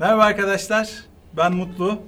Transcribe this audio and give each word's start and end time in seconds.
Merhaba 0.00 0.22
arkadaşlar. 0.22 0.90
Ben 1.36 1.52
Mutlu, 1.52 2.02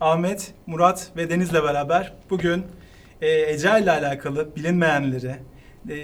Ahmet, 0.00 0.54
Murat 0.66 1.10
ve 1.16 1.30
Deniz'le 1.30 1.54
beraber 1.54 2.12
bugün 2.30 2.64
e, 3.20 3.28
Ece 3.30 3.80
ile 3.80 3.90
alakalı 3.90 4.56
bilinmeyenleri, 4.56 5.36
e, 5.90 5.96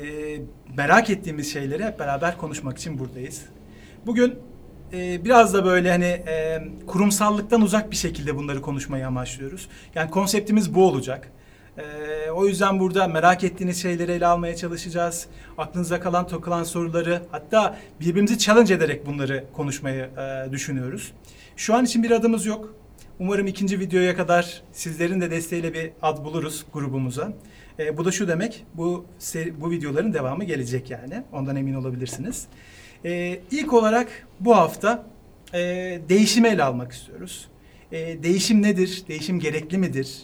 merak 0.77 1.11
ettiğimiz 1.11 1.53
şeyleri 1.53 1.85
hep 1.85 1.99
beraber 1.99 2.39
konuşmak 2.39 2.79
için 2.79 2.99
buradayız. 2.99 3.45
Bugün 4.07 4.39
e, 4.93 5.25
biraz 5.25 5.55
da 5.55 5.65
böyle 5.65 5.91
hani 5.91 6.05
e, 6.05 6.63
kurumsallıktan 6.87 7.63
uzak 7.63 7.91
bir 7.91 7.97
şekilde 7.97 8.37
bunları 8.37 8.63
konuşmayı 8.63 9.07
amaçlıyoruz. 9.07 9.69
Yani 9.95 10.11
konseptimiz 10.11 10.75
bu 10.75 10.87
olacak. 10.89 11.29
E, 11.79 12.31
o 12.31 12.47
yüzden 12.47 12.81
burada 12.81 13.09
merak 13.09 13.45
ettiğiniz 13.45 13.83
şeyleri 13.83 14.13
ele 14.13 14.27
almaya 14.27 14.57
çalışacağız. 14.57 15.27
Aklınıza 15.59 16.01
kalan, 16.01 16.27
takılan 16.27 16.65
soruları 16.65 17.23
hatta 17.31 17.79
birbirimizi 18.01 18.39
challenge 18.39 18.75
ederek 18.75 19.07
bunları 19.07 19.45
konuşmayı 19.53 20.09
e, 20.19 20.53
düşünüyoruz. 20.53 21.13
Şu 21.63 21.75
an 21.75 21.85
için 21.85 22.03
bir 22.03 22.11
adımız 22.11 22.47
yok. 22.47 22.75
Umarım 23.19 23.47
ikinci 23.47 23.81
videoya 23.81 24.17
kadar 24.17 24.63
sizlerin 24.73 25.21
de 25.21 25.31
desteğiyle 25.31 25.75
bir 25.75 25.91
ad 26.03 26.25
buluruz 26.25 26.65
grubumuza. 26.73 27.33
E, 27.79 27.97
bu 27.97 28.05
da 28.05 28.11
şu 28.11 28.29
demek, 28.29 28.65
bu 28.75 29.07
bu 29.61 29.71
videoların 29.71 30.13
devamı 30.13 30.45
gelecek 30.45 30.91
yani. 30.91 31.23
Ondan 31.33 31.57
emin 31.57 31.75
olabilirsiniz. 31.75 32.47
E, 33.05 33.41
ilk 33.51 33.73
olarak 33.73 34.27
bu 34.41 34.57
hafta 34.57 35.07
e, 35.55 35.61
değişimi 36.09 36.49
ele 36.49 36.65
almak 36.65 36.93
istiyoruz. 36.93 37.49
E, 37.93 38.23
değişim 38.23 38.63
nedir? 38.63 39.03
Değişim 39.09 39.41
gerekli 39.41 39.79
midir? 39.79 40.23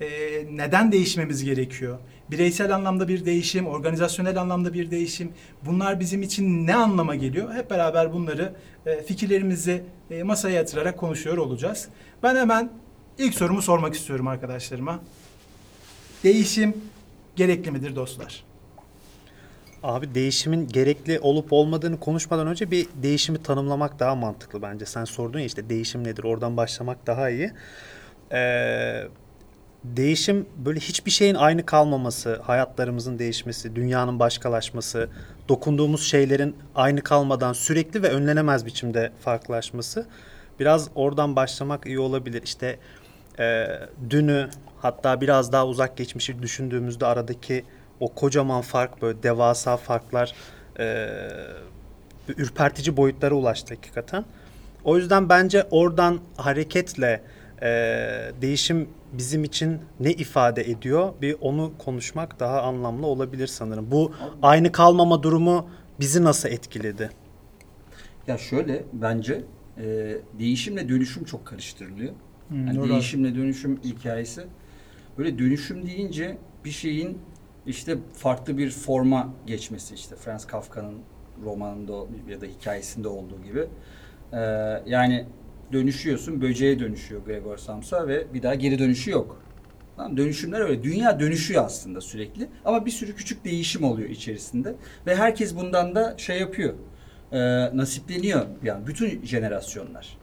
E, 0.00 0.08
neden 0.50 0.92
değişmemiz 0.92 1.44
gerekiyor? 1.44 1.98
Bireysel 2.30 2.74
anlamda 2.74 3.08
bir 3.08 3.24
değişim, 3.24 3.66
organizasyonel 3.66 4.40
anlamda 4.40 4.74
bir 4.74 4.90
değişim. 4.90 5.32
Bunlar 5.62 6.00
bizim 6.00 6.22
için 6.22 6.66
ne 6.66 6.74
anlama 6.74 7.14
geliyor? 7.14 7.54
Hep 7.54 7.70
beraber 7.70 8.12
bunları 8.12 8.52
e, 8.86 9.02
fikirlerimizi 9.02 9.84
e, 10.10 10.22
masaya 10.22 10.54
yatırarak 10.54 10.98
konuşuyor 10.98 11.36
olacağız. 11.36 11.88
Ben 12.22 12.36
hemen 12.36 12.70
ilk 13.18 13.34
sorumu 13.34 13.62
sormak 13.62 13.94
istiyorum 13.94 14.28
arkadaşlarıma. 14.28 15.00
Değişim 16.24 16.74
gerekli 17.36 17.70
midir 17.70 17.96
dostlar? 17.96 18.44
Abi 19.82 20.14
değişimin 20.14 20.68
gerekli 20.68 21.20
olup 21.20 21.52
olmadığını 21.52 22.00
konuşmadan 22.00 22.46
önce 22.46 22.70
bir 22.70 22.86
değişimi 23.02 23.42
tanımlamak 23.42 23.98
daha 23.98 24.14
mantıklı 24.14 24.62
bence. 24.62 24.86
Sen 24.86 25.04
sordun 25.04 25.38
ya 25.38 25.44
işte 25.44 25.68
değişim 25.68 26.04
nedir 26.04 26.24
oradan 26.24 26.56
başlamak 26.56 27.06
daha 27.06 27.30
iyi. 27.30 27.52
Ee, 28.32 29.02
değişim 29.84 30.46
böyle 30.56 30.80
hiçbir 30.80 31.10
şeyin 31.10 31.34
aynı 31.34 31.66
kalmaması, 31.66 32.40
hayatlarımızın 32.42 33.18
değişmesi, 33.18 33.76
dünyanın 33.76 34.18
başkalaşması, 34.18 35.08
dokunduğumuz 35.48 36.02
şeylerin 36.02 36.56
aynı 36.74 37.00
kalmadan 37.02 37.52
sürekli 37.52 38.02
ve 38.02 38.08
önlenemez 38.08 38.66
biçimde 38.66 39.12
farklılaşması. 39.20 40.06
Biraz 40.60 40.88
oradan 40.94 41.36
başlamak 41.36 41.86
iyi 41.86 41.98
olabilir. 41.98 42.42
İşte 42.42 42.78
e, 43.38 43.66
dünü 44.10 44.48
hatta 44.78 45.20
biraz 45.20 45.52
daha 45.52 45.66
uzak 45.66 45.96
geçmişi 45.96 46.42
düşündüğümüzde 46.42 47.06
aradaki 47.06 47.64
o 48.00 48.14
kocaman 48.14 48.60
fark 48.60 49.02
böyle 49.02 49.22
devasa 49.22 49.76
farklar 49.76 50.34
e, 50.78 51.08
ürpertici 52.28 52.96
boyutlara 52.96 53.34
ulaştı 53.34 53.74
hakikaten. 53.74 54.24
O 54.84 54.96
yüzden 54.96 55.28
bence 55.28 55.66
oradan 55.70 56.20
hareketle 56.36 57.22
e, 57.62 57.68
değişim 58.42 58.88
bizim 59.18 59.44
için 59.44 59.80
ne 60.00 60.12
ifade 60.12 60.62
ediyor 60.70 61.12
bir 61.22 61.36
onu 61.40 61.72
konuşmak 61.78 62.40
daha 62.40 62.62
anlamlı 62.62 63.06
olabilir 63.06 63.46
sanırım. 63.46 63.90
Bu 63.90 64.12
aynı 64.42 64.72
kalmama 64.72 65.22
durumu 65.22 65.68
bizi 66.00 66.24
nasıl 66.24 66.48
etkiledi? 66.48 67.10
Ya 68.26 68.38
şöyle 68.38 68.84
bence 68.92 69.44
e, 69.78 70.16
değişimle 70.38 70.88
dönüşüm 70.88 71.24
çok 71.24 71.46
karıştırılıyor. 71.46 72.12
Hmm, 72.48 72.66
Yani 72.66 72.76
doğru. 72.76 72.88
değişimle 72.88 73.34
dönüşüm 73.34 73.80
hikayesi. 73.84 74.46
Böyle 75.18 75.38
dönüşüm 75.38 75.86
deyince 75.86 76.38
bir 76.64 76.70
şeyin 76.70 77.18
işte 77.66 77.98
farklı 78.12 78.58
bir 78.58 78.70
forma 78.70 79.28
geçmesi 79.46 79.94
işte 79.94 80.16
Franz 80.16 80.46
Kafka'nın 80.46 80.94
romanında 81.44 81.92
ya 82.28 82.40
da 82.40 82.46
hikayesinde 82.46 83.08
olduğu 83.08 83.42
gibi. 83.42 83.66
E, 84.32 84.38
yani 84.86 85.26
dönüşüyorsun, 85.72 86.40
böceğe 86.42 86.78
dönüşüyor 86.78 87.24
Gregor 87.24 87.56
Samsa 87.56 88.08
ve 88.08 88.34
bir 88.34 88.42
daha 88.42 88.54
geri 88.54 88.78
dönüşü 88.78 89.10
yok. 89.10 89.42
Tamam, 89.96 90.16
dönüşümler 90.16 90.60
öyle. 90.60 90.82
Dünya 90.82 91.20
dönüşüyor 91.20 91.64
aslında 91.64 92.00
sürekli. 92.00 92.48
Ama 92.64 92.86
bir 92.86 92.90
sürü 92.90 93.14
küçük 93.14 93.44
değişim 93.44 93.84
oluyor 93.84 94.08
içerisinde. 94.08 94.74
Ve 95.06 95.16
herkes 95.16 95.56
bundan 95.56 95.94
da 95.94 96.14
şey 96.18 96.40
yapıyor. 96.40 96.74
E, 97.32 97.38
nasipleniyor 97.76 98.46
yani 98.62 98.86
bütün 98.86 99.24
jenerasyonlar. 99.24 100.18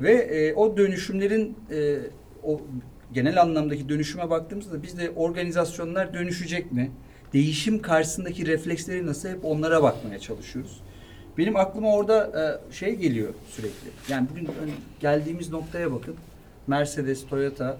Ve 0.00 0.12
e, 0.12 0.54
o 0.54 0.76
dönüşümlerin 0.76 1.56
e, 1.70 1.96
o 2.42 2.60
genel 3.12 3.42
anlamdaki 3.42 3.88
dönüşüme 3.88 4.30
baktığımızda 4.30 4.82
biz 4.82 4.98
de 4.98 5.10
organizasyonlar 5.10 6.14
dönüşecek 6.14 6.72
mi? 6.72 6.90
Değişim 7.32 7.82
karşısındaki 7.82 8.46
refleksleri 8.46 9.06
nasıl 9.06 9.28
hep 9.28 9.44
onlara 9.44 9.82
bakmaya 9.82 10.18
çalışıyoruz. 10.18 10.80
Benim 11.38 11.56
aklıma 11.56 11.92
orada 11.94 12.30
e, 12.70 12.72
şey 12.74 12.94
geliyor 12.94 13.34
sürekli. 13.50 13.88
Yani 14.08 14.26
bugün 14.30 14.48
geldiğimiz 15.00 15.50
noktaya 15.52 15.92
bakın. 15.92 16.14
Mercedes, 16.66 17.26
Toyota 17.26 17.76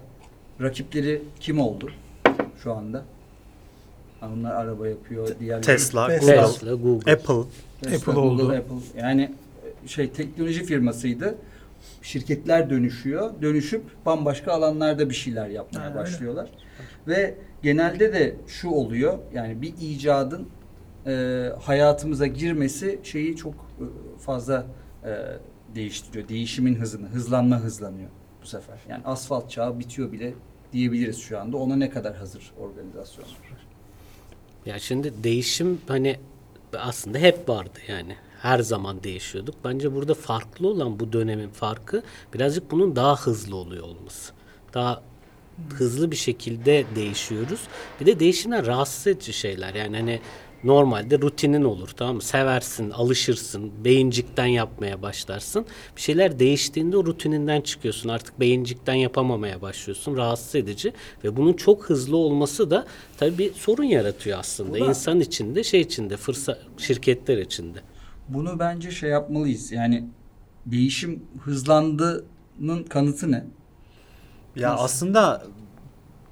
rakipleri 0.61 1.21
kim 1.39 1.59
oldu 1.59 1.91
şu 2.63 2.73
anda? 2.73 3.03
Ha, 4.19 4.29
Onlar 4.33 4.55
araba 4.55 4.87
yapıyor, 4.87 5.27
diğerleri 5.39 5.61
Tesla. 5.65 6.07
Google, 6.07 6.35
Tesla, 6.35 6.73
Google. 6.73 7.11
Apple. 7.11 7.49
Tesla, 7.81 7.97
Apple 7.97 8.13
Google, 8.13 8.43
oldu. 8.43 8.51
Apple. 8.51 8.99
Yani 9.01 9.31
e, 9.83 9.87
şey 9.87 10.09
teknoloji 10.09 10.63
firmasıydı. 10.65 11.35
Şirketler 12.01 12.69
dönüşüyor. 12.69 13.31
Dönüşüp 13.41 13.83
bambaşka 14.05 14.51
alanlarda 14.53 15.09
bir 15.09 15.15
şeyler 15.15 15.47
yapmaya 15.49 15.79
Ha, 15.83 15.85
öyle. 15.89 15.95
başlıyorlar. 15.95 16.49
Ve 17.07 17.35
genelde 17.63 18.13
de 18.13 18.35
şu 18.47 18.69
oluyor. 18.69 19.17
Yani 19.33 19.61
bir 19.61 19.73
icadın 19.81 20.47
e, 21.07 21.53
hayatımıza 21.61 22.27
girmesi 22.27 22.99
şeyi 23.03 23.35
çok 23.35 23.53
e, 23.53 23.85
fazla 24.19 24.65
e, 25.05 25.09
değiştiriyor. 25.75 26.27
Değişimin 26.27 26.75
hızını, 26.75 27.07
hızlanma 27.07 27.59
hızlanıyor 27.59 28.09
bu 28.41 28.47
sefer. 28.47 28.79
Yani 28.89 29.03
asfalt 29.05 29.51
çağı 29.51 29.79
bitiyor 29.79 30.11
bile 30.11 30.33
diyebiliriz 30.73 31.19
şu 31.19 31.39
anda. 31.39 31.57
Ona 31.57 31.75
ne 31.75 31.89
kadar 31.89 32.15
hazır 32.15 32.51
organizasyonlar. 32.59 33.37
Ya 34.65 34.79
şimdi 34.79 35.13
değişim 35.23 35.81
hani 35.87 36.19
aslında 36.77 37.17
hep 37.17 37.49
vardı 37.49 37.79
yani. 37.87 38.15
Her 38.41 38.59
zaman 38.59 39.03
değişiyorduk. 39.03 39.55
Bence 39.63 39.95
burada 39.95 40.13
farklı 40.13 40.67
olan 40.67 40.99
bu 40.99 41.13
dönemin 41.13 41.49
farkı 41.49 42.03
birazcık 42.33 42.71
bunun 42.71 42.95
daha 42.95 43.15
hızlı 43.15 43.55
oluyor 43.55 43.83
olması. 43.83 44.33
Daha 44.73 45.01
hızlı 45.69 46.11
bir 46.11 46.15
şekilde 46.15 46.85
değişiyoruz. 46.95 47.59
Bir 48.01 48.05
de 48.05 48.19
değişimler 48.19 48.65
rahatsız 48.65 49.07
edici 49.07 49.33
şeyler. 49.33 49.73
Yani 49.73 49.97
hani 49.97 50.19
normalde 50.63 51.19
rutinin 51.21 51.63
olur 51.63 51.89
tamam 51.89 52.15
mı? 52.15 52.21
Seversin, 52.21 52.89
alışırsın, 52.89 53.71
beyincikten 53.83 54.45
yapmaya 54.45 55.01
başlarsın. 55.01 55.65
Bir 55.95 56.01
şeyler 56.01 56.39
değiştiğinde 56.39 56.97
o 56.97 57.05
rutininden 57.05 57.61
çıkıyorsun. 57.61 58.09
Artık 58.09 58.39
beyincikten 58.39 58.93
yapamamaya 58.93 59.61
başlıyorsun. 59.61 60.17
Rahatsız 60.17 60.55
edici 60.55 60.93
ve 61.23 61.35
bunun 61.37 61.53
çok 61.53 61.89
hızlı 61.89 62.17
olması 62.17 62.71
da 62.71 62.85
tabii 63.17 63.37
bir 63.37 63.53
sorun 63.53 63.83
yaratıyor 63.83 64.39
aslında. 64.39 64.79
Bu 64.79 64.85
da- 64.85 64.89
İnsan 64.89 65.19
içinde, 65.19 65.63
şey 65.63 65.81
içinde, 65.81 66.17
fırsat 66.17 66.59
şirketler 66.77 67.37
içinde. 67.37 67.79
Bunu 68.29 68.59
bence 68.59 68.91
şey 68.91 69.09
yapmalıyız. 69.09 69.71
Yani 69.71 70.07
değişim 70.65 71.23
hızlandığının 71.41 72.83
kanıtı 72.89 73.31
ne? 73.31 73.45
Ya 74.55 74.71
Nasıl? 74.71 74.83
aslında 74.83 75.43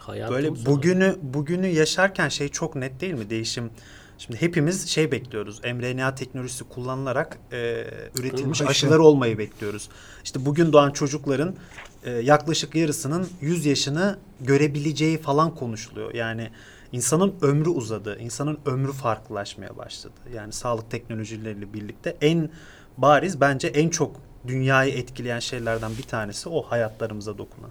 Hayatımız 0.08 0.44
Böyle 0.44 0.66
bugünü 0.66 1.16
bugünü 1.22 1.68
yaşarken 1.68 2.30
şey 2.30 2.50
çok 2.50 2.76
net 2.76 3.02
değil 3.02 3.14
mi 3.14 3.30
değişim? 3.30 3.70
Şimdi 4.18 4.42
hepimiz 4.42 4.88
şey 4.88 5.12
bekliyoruz. 5.12 5.62
mRNA 5.64 6.16
teknolojisi 6.16 6.64
kullanılarak 6.64 7.40
e, 7.52 7.88
üretilmiş 8.20 8.62
Aşı. 8.62 8.70
aşılar 8.70 9.00
olmayı 9.00 9.38
bekliyoruz. 9.38 9.90
İşte 10.24 10.46
bugün 10.46 10.74
doğan 10.74 10.92
çocukların 10.92 11.56
e, 12.04 12.12
yaklaşık 12.12 12.76
yarısının 12.76 13.28
100 13.42 13.66
yaşını 13.66 14.18
görebileceği 14.42 15.18
falan 15.18 15.56
konuşuluyor. 15.56 16.14
Yani 16.14 16.50
insanın 16.92 17.36
ömrü 17.42 17.70
uzadı. 17.70 18.18
insanın 18.20 18.58
ömrü 18.66 18.92
farklılaşmaya 18.92 19.78
başladı. 19.78 20.14
Yani 20.36 20.54
sağlık 20.54 20.92
teknolojileriyle 20.92 21.74
birlikte 21.74 22.18
en 22.22 22.50
bariz 22.98 23.42
bence 23.42 23.68
en 23.68 23.90
çok 23.90 24.22
dünyayı 24.48 24.94
etkileyen 24.94 25.40
şeylerden 25.40 25.92
bir 25.98 26.04
tanesi 26.04 26.50
o 26.50 26.62
hayatlarımıza 26.62 27.38
dokunan. 27.38 27.70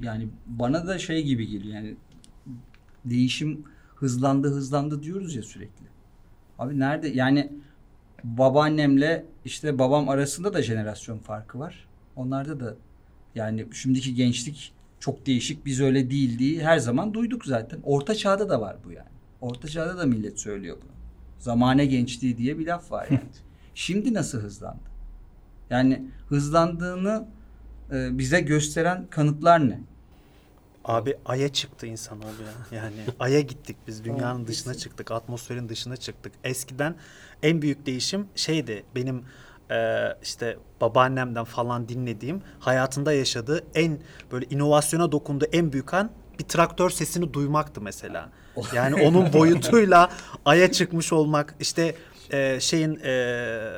Yani 0.00 0.28
bana 0.46 0.86
da 0.86 0.98
şey 0.98 1.22
gibi 1.22 1.46
geliyor. 1.46 1.74
Yani 1.74 1.96
değişim 3.04 3.64
hızlandı 4.04 4.48
hızlandı 4.48 5.02
diyoruz 5.02 5.36
ya 5.36 5.42
sürekli. 5.42 5.86
Abi 6.58 6.78
nerede? 6.78 7.08
Yani 7.08 7.52
babaannemle 8.24 9.24
işte 9.44 9.78
babam 9.78 10.08
arasında 10.08 10.54
da 10.54 10.62
jenerasyon 10.62 11.18
farkı 11.18 11.58
var. 11.58 11.88
Onlarda 12.16 12.60
da 12.60 12.74
yani 13.34 13.66
şimdiki 13.72 14.14
gençlik 14.14 14.72
çok 15.00 15.26
değişik 15.26 15.66
biz 15.66 15.80
öyle 15.80 16.10
değil 16.10 16.38
diye 16.38 16.62
her 16.62 16.78
zaman 16.78 17.14
duyduk 17.14 17.44
zaten. 17.44 17.80
Orta 17.82 18.14
çağda 18.14 18.48
da 18.48 18.60
var 18.60 18.76
bu 18.84 18.92
yani. 18.92 19.08
Orta 19.40 19.68
çağda 19.68 19.98
da 19.98 20.06
millet 20.06 20.40
söylüyor 20.40 20.76
bunu. 20.82 20.92
Zamane 21.38 21.86
gençliği 21.86 22.38
diye 22.38 22.58
bir 22.58 22.66
laf 22.66 22.92
var 22.92 23.06
yani. 23.10 23.20
Şimdi 23.74 24.14
nasıl 24.14 24.40
hızlandı? 24.40 24.90
Yani 25.70 26.04
hızlandığını 26.28 27.26
e, 27.92 28.18
bize 28.18 28.40
gösteren 28.40 29.06
kanıtlar 29.10 29.68
ne? 29.68 29.80
Abi 30.84 31.16
Ay'a 31.26 31.48
çıktı 31.48 31.86
insanoğlu 31.86 32.26
ya. 32.26 32.82
Yani 32.82 32.96
Ay'a 33.20 33.40
gittik 33.40 33.76
biz. 33.86 34.04
Dünyanın 34.04 34.46
dışına 34.46 34.74
çıktık. 34.74 35.10
Atmosferin 35.10 35.68
dışına 35.68 35.96
çıktık. 35.96 36.32
Eskiden 36.44 36.94
en 37.42 37.62
büyük 37.62 37.86
değişim 37.86 38.26
şeydi. 38.34 38.84
Benim 38.94 39.24
e, 39.70 40.08
işte 40.22 40.58
babaannemden 40.80 41.44
falan 41.44 41.88
dinlediğim 41.88 42.42
hayatında 42.60 43.12
yaşadığı 43.12 43.64
en 43.74 43.98
böyle 44.32 44.46
inovasyona 44.50 45.12
dokunduğu 45.12 45.46
en 45.52 45.72
büyük 45.72 45.94
an 45.94 46.10
bir 46.38 46.44
traktör 46.44 46.90
sesini 46.90 47.34
duymaktı 47.34 47.80
mesela. 47.80 48.30
Yani 48.74 49.02
onun 49.02 49.32
boyutuyla 49.32 50.10
Ay'a 50.44 50.72
çıkmış 50.72 51.12
olmak 51.12 51.54
işte 51.60 51.94
e, 52.30 52.60
şeyin 52.60 53.00
e, 53.04 53.70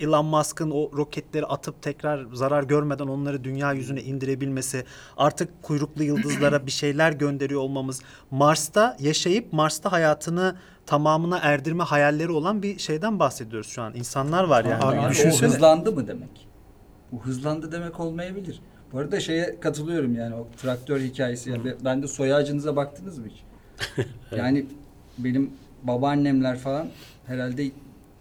Elon 0.00 0.26
Musk'ın 0.26 0.70
o 0.70 0.90
roketleri 0.96 1.46
atıp 1.46 1.82
tekrar 1.82 2.26
zarar 2.32 2.62
görmeden 2.62 3.06
onları 3.06 3.44
dünya 3.44 3.72
yüzüne 3.72 4.02
indirebilmesi, 4.02 4.84
artık 5.16 5.62
kuyruklu 5.62 6.04
yıldızlara 6.04 6.66
bir 6.66 6.70
şeyler 6.70 7.12
gönderiyor 7.12 7.60
olmamız, 7.60 8.00
Mars'ta 8.30 8.96
yaşayıp 9.00 9.52
Mars'ta 9.52 9.92
hayatını 9.92 10.56
tamamına 10.86 11.38
erdirme 11.42 11.84
hayalleri 11.84 12.30
olan 12.30 12.62
bir 12.62 12.78
şeyden 12.78 13.18
bahsediyoruz 13.18 13.68
şu 13.70 13.82
an. 13.82 13.94
İnsanlar 13.94 14.44
var 14.44 14.64
yani. 14.64 14.84
Abi 14.84 14.96
Yani 14.96 15.06
o 15.06 15.10
düşünsene. 15.10 15.48
hızlandı 15.48 15.92
mı 15.92 16.08
demek? 16.08 16.48
Bu 17.12 17.20
hızlandı 17.24 17.72
demek 17.72 18.00
olmayabilir. 18.00 18.60
Bu 18.92 18.98
arada 18.98 19.20
şeye 19.20 19.60
katılıyorum 19.60 20.14
yani 20.14 20.34
o 20.34 20.48
traktör 20.62 21.00
hikayesi. 21.00 21.50
Yani 21.50 21.74
ben 21.84 22.02
de 22.02 22.08
soy 22.08 22.34
ağacınıza 22.34 22.76
baktınız 22.76 23.18
mı 23.18 23.26
hiç? 23.28 23.42
yani 24.36 24.66
benim 25.18 25.50
babaannemler 25.82 26.58
falan 26.58 26.88
herhalde 27.26 27.70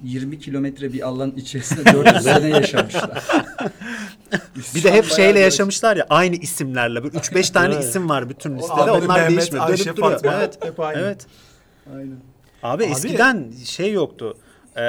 20 0.03 0.39
kilometre 0.39 0.93
bir 0.93 1.07
alan 1.07 1.31
içerisinde 1.31 1.93
400 1.93 2.23
sene 2.23 2.47
yaşamışlar. 2.47 3.23
Bir 4.75 4.83
de 4.83 4.91
hep 4.91 5.05
şeyle 5.05 5.39
yaşamışlar 5.39 5.97
ya 5.97 6.05
aynı 6.09 6.35
isimlerle. 6.35 7.03
Böyle 7.03 7.17
3-5 7.17 7.53
tane 7.53 7.73
Evet. 7.73 7.83
isim 7.83 8.09
var 8.09 8.29
bütün 8.29 8.57
listede. 8.57 8.73
Ahmet, 8.81 9.03
Onlar 9.03 9.19
Mehmet, 9.19 9.37
değişmiyor. 9.37 9.69
Ayşe, 9.69 9.85
Dönüp 9.85 9.97
duruyor. 9.97 10.11
Fatma. 10.11 10.33
Evet. 10.33 10.65
Hep 10.65 10.79
aynı. 10.79 10.99
Evet. 10.99 11.27
Aynen. 11.95 12.17
Abi, 12.63 12.83
Abi- 12.83 12.91
eskiden 12.91 13.51
şey 13.65 13.91
yoktu. 13.91 14.37
Ee, 14.75 14.81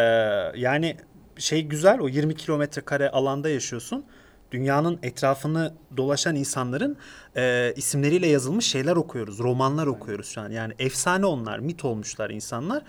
yani 0.56 0.96
şey 1.38 1.62
güzel 1.62 2.00
o 2.00 2.08
20 2.08 2.34
kilometre 2.34 2.82
kare 2.82 3.10
alanda 3.10 3.48
yaşıyorsun. 3.48 4.04
Dünyanın 4.52 4.98
etrafını 5.02 5.74
dolaşan 5.96 6.36
insanların 6.36 6.96
e, 7.36 7.72
isimleriyle 7.76 8.26
yazılmış 8.26 8.66
şeyler 8.66 8.96
okuyoruz. 8.96 9.38
Romanlar 9.38 9.86
okuyoruz 9.86 10.26
şu 10.28 10.40
an. 10.40 10.50
Yani 10.50 10.72
efsane 10.78 11.26
onlar, 11.26 11.58
mit 11.58 11.84
olmuşlar 11.84 12.30
insanlar. 12.30 12.82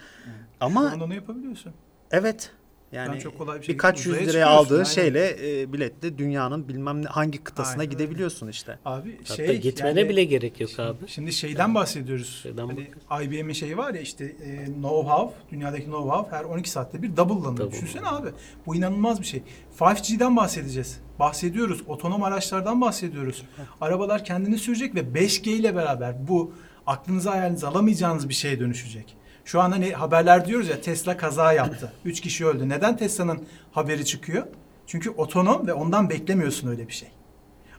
Ama 0.60 0.82
Şu 0.82 0.88
an 0.96 1.00
onu 1.02 1.14
yapabiliyorsun. 1.14 1.74
Evet. 2.12 2.52
Yani 2.92 3.20
çok 3.20 3.38
kolay 3.38 3.56
bir 3.56 3.62
şekilde 3.62 3.74
birkaç 3.74 4.06
yüz 4.06 4.28
liraya 4.28 4.48
aldığı 4.48 4.74
aynen. 4.74 4.84
şeyle 4.84 5.62
e, 5.62 5.74
biletle 5.74 6.18
dünyanın 6.18 6.68
bilmem 6.68 7.02
ne 7.02 7.08
hangi 7.08 7.44
kıtasına 7.44 7.72
Aynen 7.72 7.82
öyle. 7.82 8.04
gidebiliyorsun 8.04 8.48
işte. 8.48 8.80
Abi 8.86 9.18
Hatta 9.18 9.36
şey 9.36 9.62
gitmene 9.62 10.00
yani- 10.00 10.10
bile 10.10 10.24
gerek 10.24 10.62
yok 10.62 10.80
abi. 10.80 11.08
Şimdi 11.08 11.34
şeyden 11.34 11.76
bahsediyoruz. 11.76 12.40
Şeyden 12.44 12.68
hani 12.68 12.88
IBM'in 13.24 13.54
şeyi 13.54 13.78
var 13.78 13.94
ya 13.94 14.02
işte 14.02 14.26
e, 14.26 14.66
know-how, 14.66 15.32
dünyadaki 15.52 15.86
know-how 15.86 16.32
her 16.32 16.44
12 16.44 16.70
saatte 16.70 17.02
bir 17.02 17.18
double'lanıyor. 17.18 17.58
Double. 17.58 17.72
Düşünsene 17.72 18.08
abi. 18.08 18.30
Bu 18.66 18.76
inanılmaz 18.76 19.22
bir 19.22 19.26
şey. 19.26 19.44
5G'den 19.80 20.38
bahsedeceğiz. 20.38 21.00
Bahsediyoruz. 21.20 21.82
Otonom 21.88 22.24
araçlardan 22.24 22.82
bahsediyoruz. 22.82 23.44
Arabalar 23.82 24.26
kendini 24.26 24.58
sürecek 24.58 24.96
ve 24.96 25.00
5G 25.00 25.50
ile 25.50 25.76
beraber 25.76 26.28
bu 26.28 26.54
aklınıza 26.88 27.32
hayalinize 27.32 27.68
alamayacağınız 27.68 28.30
bir 28.30 28.34
şeye 28.34 28.60
dönüşecek. 28.60 29.19
Şu 29.50 29.62
an 29.62 29.72
hani 29.72 29.92
haberler 29.92 30.46
diyoruz 30.46 30.70
ya 30.70 30.82
Tesla 30.82 31.18
kaza 31.18 31.54
yaptı. 31.54 31.94
3 32.06 32.22
kişi 32.22 32.46
öldü. 32.46 32.70
Neden 32.70 32.98
Tesla'nın 32.98 33.46
haberi 33.72 34.06
çıkıyor? 34.06 34.44
Çünkü 34.88 35.10
otonom 35.10 35.68
ve 35.68 35.74
ondan 35.74 36.10
beklemiyorsun 36.10 36.68
öyle 36.68 36.88
bir 36.88 36.94
şey. 36.94 37.10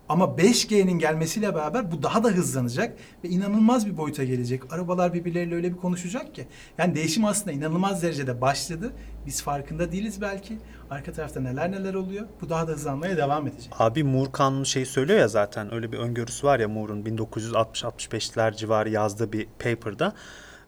Ama 0.08 0.24
5G'nin 0.24 0.98
gelmesiyle 0.98 1.54
beraber 1.54 1.92
bu 1.92 2.02
daha 2.02 2.24
da 2.24 2.28
hızlanacak 2.28 2.96
ve 3.24 3.28
inanılmaz 3.28 3.86
bir 3.86 3.96
boyuta 3.96 4.24
gelecek. 4.24 4.72
Arabalar 4.72 5.14
birbirleriyle 5.14 5.54
öyle 5.54 5.72
bir 5.72 5.76
konuşacak 5.76 6.34
ki. 6.34 6.48
Yani 6.78 6.94
değişim 6.94 7.24
aslında 7.24 7.52
inanılmaz 7.52 8.02
derecede 8.02 8.40
başladı. 8.40 8.92
Biz 9.26 9.42
farkında 9.42 9.92
değiliz 9.92 10.20
belki. 10.20 10.58
Arka 10.90 11.12
tarafta 11.12 11.40
neler 11.40 11.72
neler 11.72 11.94
oluyor. 11.94 12.26
Bu 12.40 12.48
daha 12.48 12.68
da 12.68 12.72
hızlanmaya 12.72 13.16
devam 13.16 13.46
edecek. 13.46 13.72
Abi 13.78 14.04
Moore 14.04 14.32
kanunu 14.32 14.66
şey 14.66 14.86
söylüyor 14.86 15.18
ya 15.18 15.28
zaten 15.28 15.74
öyle 15.74 15.92
bir 15.92 15.98
öngörüsü 15.98 16.46
var 16.46 16.60
ya 16.60 16.68
Moore'un 16.68 17.02
1960-65'ler 17.02 18.56
civarı 18.56 18.90
yazdığı 18.90 19.32
bir 19.32 19.46
paper'da. 19.58 20.14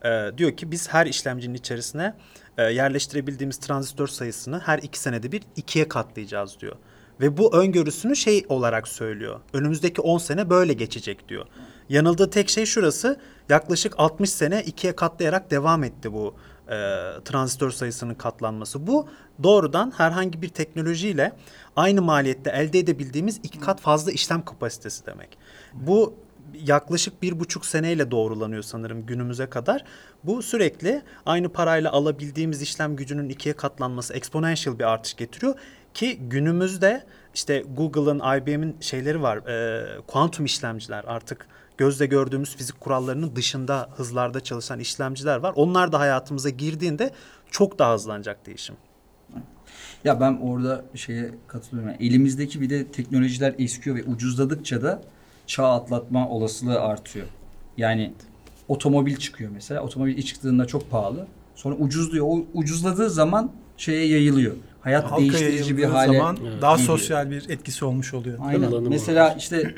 Ee, 0.05 0.31
diyor 0.39 0.57
ki 0.57 0.71
biz 0.71 0.89
her 0.89 1.07
işlemcinin 1.07 1.55
içerisine 1.55 2.15
e, 2.59 2.63
yerleştirebildiğimiz 2.63 3.57
transistör 3.57 4.07
sayısını 4.07 4.59
her 4.59 4.79
iki 4.79 4.99
senede 4.99 5.33
bir 5.33 5.43
ikiye 5.57 5.89
katlayacağız 5.89 6.61
diyor. 6.61 6.77
Ve 7.21 7.37
bu 7.37 7.57
öngörüsünü 7.57 8.17
şey 8.17 8.47
olarak 8.49 8.89
söylüyor. 8.89 9.41
Önümüzdeki 9.53 10.01
10 10.01 10.19
sene 10.19 10.51
böyle 10.51 10.73
geçecek 10.73 11.29
diyor. 11.29 11.47
Yanıldığı 11.89 12.31
tek 12.31 12.49
şey 12.49 12.67
şurası. 12.67 13.21
Yaklaşık 13.49 13.95
60 13.99 14.31
sene 14.31 14.63
ikiye 14.63 14.97
katlayarak 14.97 15.51
devam 15.51 15.85
etti 15.85 16.13
bu 16.13 16.35
e, 16.69 16.77
transistör 17.25 17.71
sayısının 17.71 18.15
katlanması. 18.15 18.87
Bu 18.87 19.09
doğrudan 19.43 19.93
herhangi 19.97 20.43
bir 20.43 20.49
teknolojiyle 20.49 21.33
aynı 21.77 22.03
maliyette 22.03 22.51
elde 22.51 22.79
edebildiğimiz 22.79 23.41
iki 23.43 23.61
kat 23.61 23.81
fazla 23.81 24.13
işlem 24.13 24.45
kapasitesi 24.45 25.07
demek. 25.07 25.39
Bu 25.73 26.15
yaklaşık 26.65 27.23
bir 27.23 27.41
buçuk 27.41 27.67
seneyle 27.67 28.11
doğrulanıyor 28.11 28.63
sanırım 28.63 29.07
günümüze 29.07 29.47
kadar. 29.47 29.85
Bu 30.25 30.43
sürekli 30.43 31.03
aynı 31.27 31.49
parayla 31.49 31.93
alabildiğimiz 31.93 32.63
işlem 32.63 32.97
gücünün 32.97 33.29
ikiye 33.29 33.57
katlanması 33.57 34.15
exponential 34.15 34.79
bir 34.79 34.85
artış 34.85 35.15
getiriyor. 35.15 35.55
Ki 35.95 36.17
günümüzde 36.17 37.05
işte 37.35 37.65
Google'ın, 37.77 38.19
IBM'in 38.19 38.77
şeyleri 38.81 39.23
var, 39.23 39.37
e, 39.37 40.01
kuantum 40.07 40.45
işlemciler 40.45 41.05
artık 41.07 41.47
gözle 41.77 42.07
gördüğümüz 42.07 42.57
fizik 42.57 42.81
kurallarının 42.81 43.37
dışında 43.37 43.89
hızlarda 43.97 44.41
çalışan 44.41 44.81
işlemciler 44.81 45.37
var. 45.37 45.53
Onlar 45.57 45.93
da 45.93 46.01
hayatımıza 46.01 46.49
girdiğinde 46.49 47.11
çok 47.51 47.79
daha 47.79 47.95
hızlanacak 47.95 48.47
değişim. 48.47 48.77
Ya 50.05 50.21
ben 50.21 50.39
orada 50.43 50.85
şeye 50.95 51.31
katılıyorum. 51.49 51.95
Elimizdeki 52.01 52.61
bir 52.61 52.71
de 52.71 52.87
teknolojiler 52.87 53.55
eskiyor 53.59 53.97
ve 53.97 54.05
ucuzladıkça 54.05 54.83
da 54.83 55.03
çağ 55.47 55.69
atlatma 55.69 56.29
olasılığı 56.29 56.81
artıyor. 56.81 57.27
Yani 57.77 58.13
otomobil 58.69 59.17
çıkıyor 59.17 59.51
mesela. 59.55 59.81
Otomobil 59.83 60.19
ilk 60.19 60.27
çıktığında 60.27 60.67
çok 60.67 60.91
pahalı. 60.91 61.27
Sonra 61.55 61.75
ucuzluyor. 61.75 62.27
O 62.29 62.45
ucuzladığı 62.55 63.11
zaman 63.11 63.51
şeye 63.77 64.07
yayılıyor. 64.09 64.57
Hayat 64.81 65.05
Halka 65.05 65.21
değiştirici 65.23 65.77
bir 65.77 65.85
hale 65.85 66.13
zaman 66.13 66.39
Evet. 66.43 66.63
daha 66.63 66.77
geliyor. 66.77 66.99
sosyal 66.99 67.31
bir 67.31 67.49
etkisi 67.49 67.85
olmuş 67.85 68.15
oluyor. 68.15 68.39
Aynen. 68.43 68.89
Mesela 68.89 69.35
işte 69.39 69.75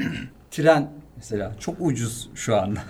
tren 0.50 0.90
mesela 1.16 1.52
çok 1.60 1.74
ucuz 1.80 2.28
şu 2.34 2.56
anda. 2.56 2.80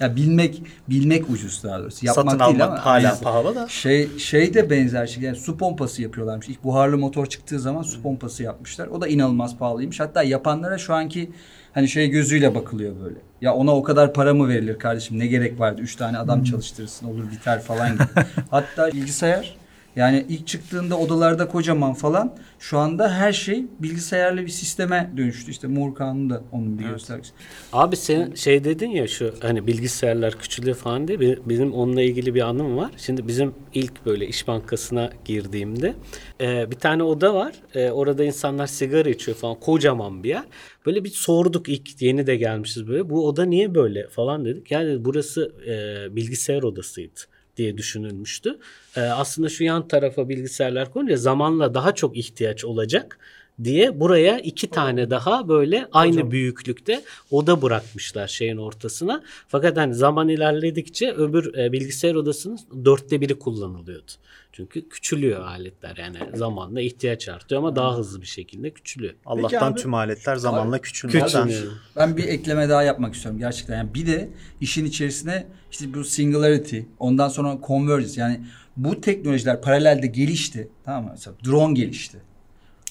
Ya 0.00 0.16
bilmek 0.16 0.62
bilmek 0.88 1.30
ucuz 1.30 1.62
daha 1.64 1.78
doğrusu. 1.80 2.06
Yapmak 2.06 2.30
Satın 2.30 2.38
değil 2.38 2.64
almak 2.64 2.78
ama 2.78 2.86
hala 2.86 3.08
aynen. 3.08 3.20
pahalı 3.22 3.54
da. 3.54 3.68
Şey 3.68 4.18
şey 4.18 4.54
de 4.54 4.70
benzer 4.70 5.06
şey. 5.06 5.22
Yani 5.22 5.36
su 5.36 5.58
pompası 5.58 6.02
yapıyorlarmış. 6.02 6.48
İlk 6.48 6.64
buharlı 6.64 6.98
motor 6.98 7.26
çıktığı 7.26 7.60
zaman 7.60 7.82
su 7.82 8.02
pompası 8.02 8.42
yapmışlar. 8.42 8.86
O 8.86 9.00
da 9.00 9.08
inanılmaz 9.08 9.58
pahalıymış. 9.58 10.00
Hatta 10.00 10.22
yapanlara 10.22 10.78
şu 10.78 10.94
anki 10.94 11.30
hani 11.74 11.88
şey 11.88 12.08
gözüyle 12.08 12.54
bakılıyor 12.54 12.94
böyle. 13.04 13.16
Ya 13.40 13.54
ona 13.54 13.76
o 13.76 13.82
kadar 13.82 14.12
para 14.12 14.34
mı 14.34 14.48
verilir 14.48 14.78
kardeşim? 14.78 15.18
Ne 15.18 15.26
gerek 15.26 15.60
vardı? 15.60 15.82
Üç 15.82 15.96
tane 15.96 16.18
adam 16.18 16.44
çalıştırırsın 16.44 17.06
olur 17.06 17.30
biter 17.32 17.62
falan 17.62 17.92
gibi. 17.92 18.02
Hatta 18.50 18.92
bilgisayar 18.92 19.56
yani 19.96 20.26
ilk 20.28 20.46
çıktığında 20.46 20.98
odalarda 20.98 21.48
kocaman 21.48 21.94
falan 21.94 22.36
şu 22.58 22.78
anda 22.78 23.14
her 23.14 23.32
şey 23.32 23.64
bilgisayarlı 23.78 24.42
bir 24.42 24.48
sisteme 24.48 25.10
dönüştü. 25.16 25.50
İşte 25.50 25.66
Moore 25.66 25.94
kanunu 25.94 26.30
da 26.30 26.42
onun 26.52 26.78
bir 26.78 26.84
göstergesi. 26.84 27.32
Abi 27.72 27.96
sen 27.96 28.34
şey 28.34 28.64
dedin 28.64 28.90
ya 28.90 29.06
şu 29.08 29.34
hani 29.40 29.66
bilgisayarlar 29.66 30.38
küçülüyor 30.38 30.76
falan 30.76 31.08
diye 31.08 31.20
Be- 31.20 31.38
benim 31.46 31.72
onunla 31.72 32.02
ilgili 32.02 32.34
bir 32.34 32.40
anım 32.40 32.76
var. 32.76 32.90
Şimdi 32.96 33.28
bizim 33.28 33.54
ilk 33.74 34.06
böyle 34.06 34.26
iş 34.26 34.48
bankasına 34.48 35.10
girdiğimde 35.24 35.94
e, 36.40 36.70
bir 36.70 36.76
tane 36.76 37.02
oda 37.02 37.34
var. 37.34 37.52
E, 37.74 37.90
orada 37.90 38.24
insanlar 38.24 38.66
sigara 38.66 39.08
içiyor 39.08 39.36
falan 39.36 39.60
kocaman 39.60 40.24
bir 40.24 40.28
yer. 40.28 40.44
Böyle 40.86 41.04
bir 41.04 41.10
sorduk 41.10 41.68
ilk 41.68 42.02
yeni 42.02 42.26
de 42.26 42.36
gelmişiz 42.36 42.88
böyle. 42.88 43.10
Bu 43.10 43.28
oda 43.28 43.44
niye 43.44 43.74
böyle 43.74 44.08
falan 44.08 44.44
dedik. 44.44 44.70
Yani 44.70 45.04
burası 45.04 45.52
e, 45.66 46.16
bilgisayar 46.16 46.62
odasıydı 46.62 47.20
diye 47.56 47.76
düşünülmüştü. 47.76 48.58
E, 48.96 49.00
aslında 49.00 49.48
şu 49.48 49.64
yan 49.64 49.88
tarafa 49.88 50.28
bilgisayarlar 50.28 50.92
koyunca 50.92 51.16
zamanla 51.16 51.74
daha 51.74 51.94
çok 51.94 52.16
ihtiyaç 52.16 52.64
olacak 52.64 53.18
diye 53.64 54.00
buraya 54.00 54.38
iki 54.38 54.70
tane 54.70 55.10
daha 55.10 55.48
böyle 55.48 55.88
aynı 55.92 56.14
Hocam. 56.16 56.30
büyüklükte 56.30 57.02
oda 57.30 57.62
bırakmışlar 57.62 58.28
şeyin 58.28 58.56
ortasına. 58.56 59.22
Fakat 59.48 59.76
hani 59.76 59.94
zaman 59.94 60.28
ilerledikçe 60.28 61.12
öbür 61.12 61.54
e, 61.54 61.72
bilgisayar 61.72 62.14
odasının 62.14 62.58
dörtte 62.84 63.20
biri 63.20 63.38
kullanılıyordu. 63.38 64.12
Çünkü 64.56 64.88
küçülüyor 64.88 65.40
aletler 65.40 65.96
yani 65.96 66.18
zamanla 66.34 66.80
ihtiyaç 66.80 67.28
artıyor 67.28 67.58
ama 67.60 67.76
daha 67.76 67.96
hızlı 67.96 68.20
bir 68.20 68.26
şekilde 68.26 68.70
küçülüyor. 68.70 69.14
Allah'tan 69.26 69.72
abi- 69.72 69.80
tüm 69.80 69.94
aletler 69.94 70.36
zamanla 70.36 70.78
küçülmüyor. 70.78 71.26
Küçülüyor. 71.26 71.72
Ben 71.96 72.16
bir 72.16 72.24
ekleme 72.24 72.68
daha 72.68 72.82
yapmak 72.82 73.14
istiyorum 73.14 73.38
gerçekten. 73.38 73.76
Yani 73.76 73.94
bir 73.94 74.06
de 74.06 74.28
işin 74.60 74.84
içerisine 74.84 75.46
işte 75.70 75.94
bu 75.94 76.04
singularity, 76.04 76.80
ondan 76.98 77.28
sonra 77.28 77.58
convergence 77.66 78.20
yani 78.20 78.40
bu 78.76 79.00
teknolojiler 79.00 79.62
paralelde 79.62 80.06
gelişti. 80.06 80.68
Tamam 80.84 81.04
mı? 81.04 81.10
Mesela 81.12 81.36
drone 81.46 81.74
gelişti. 81.74 82.18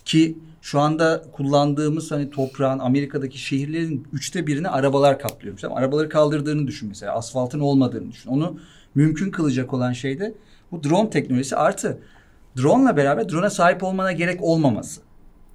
Ki 0.06 0.38
şu 0.62 0.80
anda 0.80 1.24
kullandığımız 1.32 2.12
hani 2.12 2.30
toprağın 2.30 2.80
Amerika'daki 2.80 3.38
şehirlerin 3.38 4.08
üçte 4.14 4.48
birini 4.48 4.70
arabalar 4.70 5.20
kaplıyormuş. 5.20 5.64
Ama 5.64 5.76
arabaları 5.76 6.10
kaldırdığını 6.10 6.68
düşün 6.68 6.90
mesela. 6.90 7.14
Asfaltın 7.14 7.60
olmadığını 7.60 8.12
düşün. 8.12 8.30
Onu 8.30 8.60
mümkün 8.96 9.32
kılacak 9.32 9.74
olan 9.74 9.94
şey 9.94 10.20
de 10.20 10.34
bu 10.76 10.84
drone 10.84 11.10
teknolojisi 11.10 11.56
artı 11.56 12.00
drone'la 12.58 12.98
beraber 12.98 13.30
drone'a 13.30 13.50
sahip 13.50 13.84
olmana 13.84 14.12
gerek 14.12 14.44
olmaması. 14.44 15.02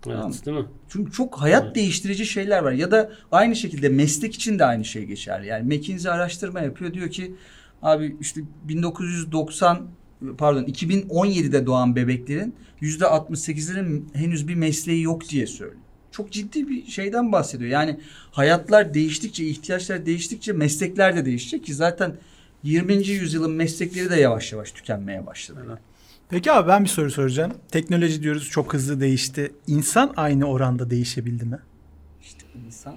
Tamam. 0.02 0.30
Evet, 0.32 0.46
değil 0.46 0.56
mi? 0.56 0.64
Çünkü 0.88 1.12
çok 1.12 1.40
hayat 1.40 1.74
değiştirici 1.74 2.26
şeyler 2.26 2.62
var. 2.62 2.72
Ya 2.72 2.90
da 2.90 3.10
aynı 3.32 3.56
şekilde 3.56 3.88
meslek 3.88 4.34
için 4.34 4.58
de 4.58 4.64
aynı 4.64 4.84
şey 4.84 5.04
geçerli. 5.04 5.46
Yani 5.46 5.76
McKinsey 5.76 6.12
araştırma 6.12 6.60
yapıyor. 6.60 6.94
Diyor 6.94 7.10
ki 7.10 7.34
abi 7.82 8.16
işte 8.20 8.40
1990 8.64 9.86
pardon 10.38 10.64
2017'de 10.64 11.66
doğan 11.66 11.96
bebeklerin 11.96 12.54
yüzde 12.80 13.04
68'inin 13.04 14.08
henüz 14.12 14.48
bir 14.48 14.54
mesleği 14.54 15.02
yok 15.02 15.28
diye 15.28 15.46
söylüyor. 15.46 15.80
Çok 16.12 16.32
ciddi 16.32 16.68
bir 16.68 16.86
şeyden 16.86 17.32
bahsediyor. 17.32 17.70
Yani 17.70 18.00
hayatlar 18.30 18.94
değiştikçe, 18.94 19.44
ihtiyaçlar 19.44 20.06
değiştikçe 20.06 20.52
meslekler 20.52 21.16
de 21.16 21.24
değişecek 21.24 21.64
ki 21.64 21.74
zaten 21.74 22.16
20. 22.62 23.08
yüzyılın 23.08 23.52
meslekleri 23.52 24.10
de 24.10 24.16
yavaş 24.16 24.52
yavaş 24.52 24.72
tükenmeye 24.72 25.26
başladı. 25.26 25.80
Peki 26.28 26.52
abi 26.52 26.68
ben 26.68 26.84
bir 26.84 26.88
soru 26.88 27.10
soracağım. 27.10 27.52
Teknoloji 27.68 28.22
diyoruz 28.22 28.48
çok 28.50 28.74
hızlı 28.74 29.00
değişti. 29.00 29.52
İnsan 29.66 30.12
aynı 30.16 30.44
oranda 30.44 30.90
değişebildi 30.90 31.44
mi? 31.44 31.58
İşte 32.22 32.44
insan 32.66 32.96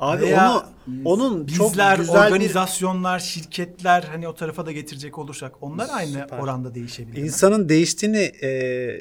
Abi 0.00 0.22
Veya 0.22 0.50
onu 0.50 0.64
onun 1.04 1.46
çok 1.46 1.70
Bizler, 1.70 1.98
güzel 1.98 2.14
bir 2.14 2.26
organizasyonlar, 2.26 3.18
şirketler 3.18 4.02
hani 4.02 4.28
o 4.28 4.34
tarafa 4.34 4.66
da 4.66 4.72
getirecek 4.72 5.18
olursak 5.18 5.62
onlar 5.62 5.88
aynı 5.92 6.22
Süper. 6.22 6.38
oranda 6.38 6.74
değişebildi 6.74 7.20
mi? 7.20 7.26
İnsanın 7.26 7.68
değiştiğini 7.68 8.32
e, 8.42 9.00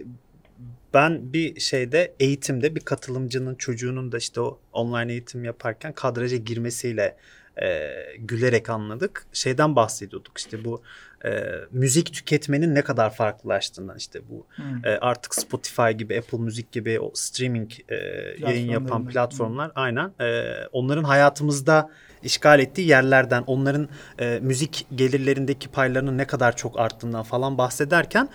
ben 0.94 1.34
bir 1.34 1.60
şeyde 1.60 2.16
eğitimde 2.20 2.76
bir 2.76 2.80
katılımcının 2.80 3.56
çocuğunun 3.56 4.12
da 4.12 4.18
işte 4.18 4.42
o 4.42 4.60
online 4.74 5.12
eğitim 5.12 5.44
yaparken 5.44 5.94
kadraja 5.94 6.38
girmesiyle 6.38 7.18
e, 7.62 7.90
gülerek 8.20 8.70
anladık. 8.70 9.26
Şeyden 9.34 9.76
bahsediyorduk 9.76 10.38
işte 10.38 10.66
bu 10.66 10.82
e, 11.26 11.30
müzik 11.72 12.14
tüketmenin 12.14 12.76
ne 12.76 12.82
kadar 12.82 13.14
farklılaştığından 13.16 13.98
işte 13.98 14.20
bu 14.30 14.46
Hmm. 14.56 14.86
e, 14.86 14.98
artık 14.98 15.36
Spotify 15.36 15.90
gibi 15.98 16.18
Apple 16.18 16.38
Müzik 16.38 16.72
gibi 16.72 17.00
o 17.00 17.12
streaming 17.14 17.72
e, 17.90 17.96
yayın 18.38 18.68
yapan 18.70 18.88
Platformlarında. 18.88 19.12
platformlar 19.12 19.72
aynen 19.76 20.14
e, 20.22 20.54
onların 20.72 21.04
hayatımızda 21.04 21.90
işgal 22.24 22.60
ettiği 22.60 22.88
yerlerden 22.88 23.44
onların 23.48 23.90
e, 24.20 24.40
müzik 24.42 24.88
gelirlerindeki 24.96 25.70
paylarının 25.70 26.18
ne 26.18 26.28
kadar 26.28 26.56
çok 26.56 26.80
arttığından 26.80 27.24
falan 27.24 27.58
bahsederken 27.58 28.30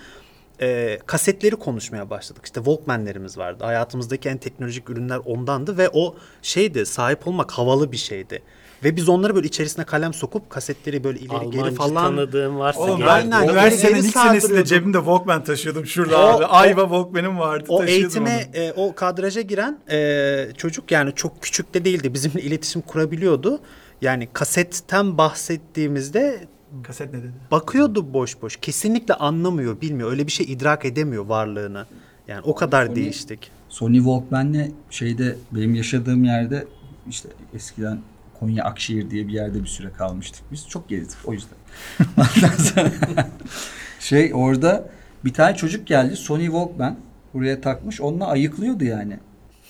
e, 0.61 0.99
kasetleri 1.05 1.55
konuşmaya 1.55 2.09
başladık. 2.09 2.41
İşte 2.45 2.59
Walkman'lerimiz 2.59 3.37
vardı. 3.37 3.63
Hayatımızdaki 3.63 4.29
en 4.29 4.37
teknolojik 4.37 4.89
ürünler 4.89 5.19
ondandı 5.25 5.77
ve 5.77 5.89
o 5.93 6.15
şeydi 6.41 6.85
sahip 6.85 7.27
olmak 7.27 7.51
havalı 7.51 7.91
bir 7.91 7.97
şeydi. 7.97 8.43
Ve 8.83 8.95
biz 8.95 9.09
onları 9.09 9.35
böyle 9.35 9.47
içerisine 9.47 9.85
kalem 9.85 10.13
sokup 10.13 10.49
kasetleri 10.49 11.03
böyle 11.03 11.19
ileri 11.19 11.31
Almancı 11.37 11.57
geri 11.57 11.75
falan 11.75 12.15
tanıdığım 12.15 12.59
varsa 12.59 12.79
Oğlum 12.79 12.97
gel. 12.97 13.07
ben 13.07 13.31
Aynen, 13.31 13.43
üniversitenin 13.49 14.03
ilk 14.03 14.13
senesinde 14.17 14.65
cebimde 14.65 14.97
Walkman 14.97 15.43
taşıyordum 15.43 15.85
şurada 15.85 16.17
O- 16.17 16.37
abi. 16.37 16.43
o- 16.45 16.47
Ayva 16.49 16.81
Walkman'im 16.81 17.39
vardı 17.39 17.65
o 17.67 17.77
taşıyordum 17.79 18.27
eğitime 18.27 18.45
onu. 18.55 18.63
e, 18.63 18.73
o 18.73 18.95
kadraja 18.95 19.41
giren 19.41 19.79
e, 19.91 20.47
çocuk 20.57 20.91
yani 20.91 21.11
çok 21.15 21.41
küçük 21.41 21.73
de 21.73 21.85
değildi. 21.85 22.13
Bizimle 22.13 22.41
iletişim 22.41 22.81
kurabiliyordu. 22.81 23.59
Yani 24.01 24.27
kasetten 24.33 25.17
bahsettiğimizde 25.17 26.47
Kaset 26.83 27.13
ne 27.13 27.19
dedi? 27.19 27.31
bakıyordu 27.51 28.13
boş 28.13 28.41
boş. 28.41 28.55
Kesinlikle 28.55 29.13
anlamıyor, 29.13 29.81
bilmiyor. 29.81 30.11
Öyle 30.11 30.27
bir 30.27 30.31
şey 30.31 30.45
idrak 30.51 30.85
edemiyor 30.85 31.25
varlığını. 31.25 31.85
Yani 32.27 32.41
o 32.43 32.55
kadar 32.55 32.85
Sony- 32.85 32.95
değiştik. 32.95 33.51
Sony 33.69 33.97
Walkman'le 33.97 34.71
şeyde 34.89 35.35
benim 35.51 35.75
yaşadığım 35.75 36.23
yerde 36.23 36.65
işte 37.09 37.29
eskiden 37.55 37.99
Konya 38.39 38.63
Akşehir 38.63 39.09
diye 39.09 39.27
bir 39.27 39.33
yerde 39.33 39.63
bir 39.63 39.67
süre 39.67 39.91
kalmıştık. 39.97 40.41
Biz 40.51 40.67
çok 40.67 40.89
gezdik 40.89 41.17
o 41.25 41.33
yüzden. 41.33 41.57
Ondan 42.17 42.57
sonra 42.57 42.89
şey 43.99 44.31
orada 44.33 44.89
bir 45.25 45.33
tane 45.33 45.55
çocuk 45.55 45.87
geldi 45.87 46.15
Sony 46.15 46.45
Walkman 46.45 46.95
buraya 47.33 47.61
takmış 47.61 48.01
onunla 48.01 48.27
ayıklıyordu 48.27 48.83
yani. 48.83 49.19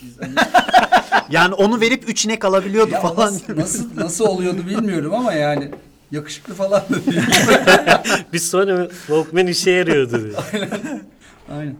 Biz 0.01 0.17
Yani 1.29 1.53
onu 1.53 1.81
verip 1.81 2.09
üç 2.09 2.25
inek 2.25 2.45
alabiliyordu 2.45 2.91
ya 2.91 3.01
falan. 3.01 3.33
nasıl, 3.33 3.57
nasıl, 3.57 3.95
nasıl 3.95 4.25
oluyordu 4.25 4.65
bilmiyorum 4.67 5.13
ama 5.13 5.33
yani 5.33 5.71
yakışıklı 6.11 6.53
falan 6.53 6.81
da 6.89 7.05
değil. 7.05 7.21
Bir 8.33 8.39
sonra 8.39 8.89
Walkman 8.89 9.47
işe 9.47 9.71
yarıyordu. 9.71 10.23
diyor. 10.23 10.43
Aynen. 11.51 11.75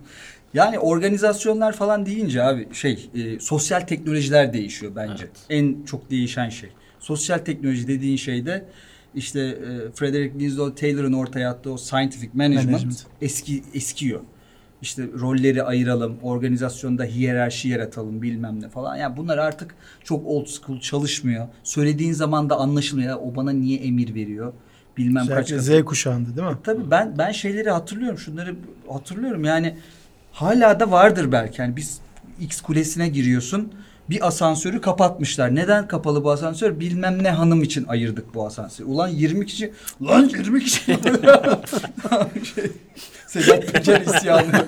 Yani 0.58 0.80
organizasyonlar 0.80 1.74
falan 1.74 2.06
deyince 2.06 2.44
abi 2.44 2.68
şey 2.74 3.10
e, 3.16 3.40
sosyal 3.40 3.80
teknolojiler 3.82 4.54
değişiyor 4.54 4.92
bence. 4.96 5.24
Evet. 5.24 5.38
En 5.50 5.84
çok 5.84 6.12
değişen 6.12 6.50
şey. 6.50 6.70
Sosyal 7.00 7.38
teknoloji 7.38 7.88
dediğin 7.88 8.18
şeyde 8.18 8.66
işte 9.16 9.40
e, 9.42 9.92
Frederick 9.96 10.32
Winslow 10.32 10.76
Taylor'ın 10.88 11.14
ortaya 11.14 11.50
attığı 11.52 11.72
o 11.74 11.78
scientific 11.78 12.30
management, 12.34 12.66
Management. 12.72 13.06
eski 13.22 13.64
eskiyor. 13.74 14.20
İşte 14.82 15.04
rolleri 15.20 15.64
ayıralım, 15.64 16.18
organizasyonda 16.24 17.04
hiyerarşi 17.04 17.70
yaratalım 17.70 18.22
bilmem 18.22 18.62
ne 18.62 18.70
falan. 18.70 18.96
Yani 18.96 19.18
bunlar 19.18 19.38
artık 19.38 19.76
çok 20.04 20.26
old 20.28 20.46
school 20.48 20.80
çalışmıyor. 20.80 21.48
Söylediğin 21.64 22.14
zaman 22.14 22.50
da 22.50 22.56
anlaşılmıyor. 22.56 23.18
O 23.22 23.36
bana 23.36 23.52
niye 23.52 23.80
emir 23.80 24.16
veriyor? 24.16 24.54
Bilmem 24.98 25.28
kaç 25.28 25.52
Özellikle 25.52 25.72
katı- 25.74 25.82
Z 25.82 25.86
kuşağında 25.86 26.36
değil 26.38 26.48
mi? 26.48 26.58
Tabii 26.64 26.92
ben 26.92 27.18
ben 27.18 27.32
şeyleri 27.32 27.70
hatırlıyorum. 27.70 28.18
Şunları 28.18 28.56
hatırlıyorum. 28.90 29.44
Yani 29.46 29.76
hala 30.38 30.80
da 30.80 30.92
vardır 30.92 31.32
belki. 31.32 31.62
Yani 31.62 31.76
biz 31.76 32.00
X 32.40 32.62
kulesine 32.62 33.10
giriyorsun. 33.10 33.74
Bir 34.10 34.28
asansörü 34.28 34.82
kapatmışlar. 34.82 35.56
Neden 35.56 35.88
kapalı 35.88 36.24
bu 36.24 36.32
asansör? 36.32 36.80
Bilmem 36.80 37.24
ne 37.24 37.32
hanım 37.32 37.64
için 37.64 37.86
ayırdık 37.88 38.36
bu 38.36 38.46
asansörü. 38.46 38.88
Ulan 38.88 39.08
20 39.08 39.46
kişi. 39.46 39.74
Lan 40.02 40.30
20 40.30 40.64
kişi. 40.64 40.98
şey, 42.56 42.72
Sedat 43.28 43.74
Peker 43.74 44.02
isyanı. 44.02 44.48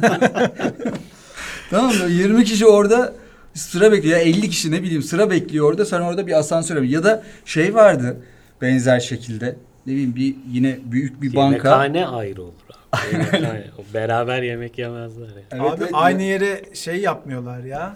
tamam 1.69 1.95
mı? 1.95 2.09
20 2.09 2.45
kişi 2.45 2.65
orada 2.65 3.13
sıra 3.53 3.91
bekliyor. 3.91 4.17
Ya 4.17 4.23
50 4.23 4.49
kişi 4.49 4.71
ne 4.71 4.83
bileyim 4.83 5.03
sıra 5.03 5.29
bekliyor 5.29 5.69
orada. 5.69 5.85
Sen 5.85 6.01
orada 6.01 6.27
bir 6.27 6.39
asansör 6.39 6.81
ya 6.81 7.03
da 7.03 7.23
şey 7.45 7.75
vardı 7.75 8.17
benzer 8.61 8.99
şekilde. 8.99 9.55
Ne 9.85 9.93
bileyim 9.93 10.15
bir 10.15 10.35
yine 10.51 10.79
büyük 10.85 11.21
bir 11.21 11.35
banka. 11.35 11.45
Yemekhane 11.45 12.07
ayrı 12.07 12.43
olur 12.43 12.53
abi. 12.93 12.99
Yemekhane. 13.11 13.63
Beraber 13.93 14.43
yemek 14.43 14.77
yemezler 14.77 15.27
ya. 15.27 15.43
Evet, 15.51 15.61
abi 15.61 15.83
evet, 15.83 15.91
aynı 15.93 16.21
ya. 16.21 16.29
yere 16.29 16.61
şey 16.73 16.97
yapmıyorlar 16.97 17.63
ya. 17.63 17.95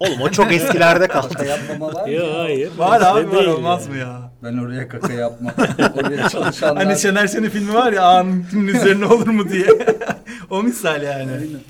Oğlum 0.00 0.20
o 0.20 0.30
çok 0.30 0.52
eskilerde 0.52 1.08
kaldı. 1.08 1.28
Kaka 1.28 1.44
yapmama 1.44 1.94
var 1.94 2.08
mı? 2.08 2.12
Yok 2.12 2.28
hayır. 2.36 2.70
Var 2.78 3.00
abi 3.00 3.28
var 3.28 3.32
değil 3.32 3.48
olmaz 3.48 3.88
mı 3.88 3.96
ya? 3.96 4.32
Ben 4.42 4.58
oraya 4.58 4.88
kaka 4.88 5.12
yapmam. 5.12 5.52
oraya 5.94 6.28
çalışanlar. 6.28 6.84
Hani 6.84 6.98
Şener 6.98 7.28
Şen'in 7.28 7.48
filmi 7.48 7.74
var 7.74 7.92
ya 7.92 8.02
anın 8.02 8.66
üzerine 8.66 9.04
olur 9.04 9.26
mu 9.28 9.48
diye. 9.48 9.66
o 10.50 10.62
misal 10.62 11.02
yani. 11.02 11.32
Aynen. 11.32 11.60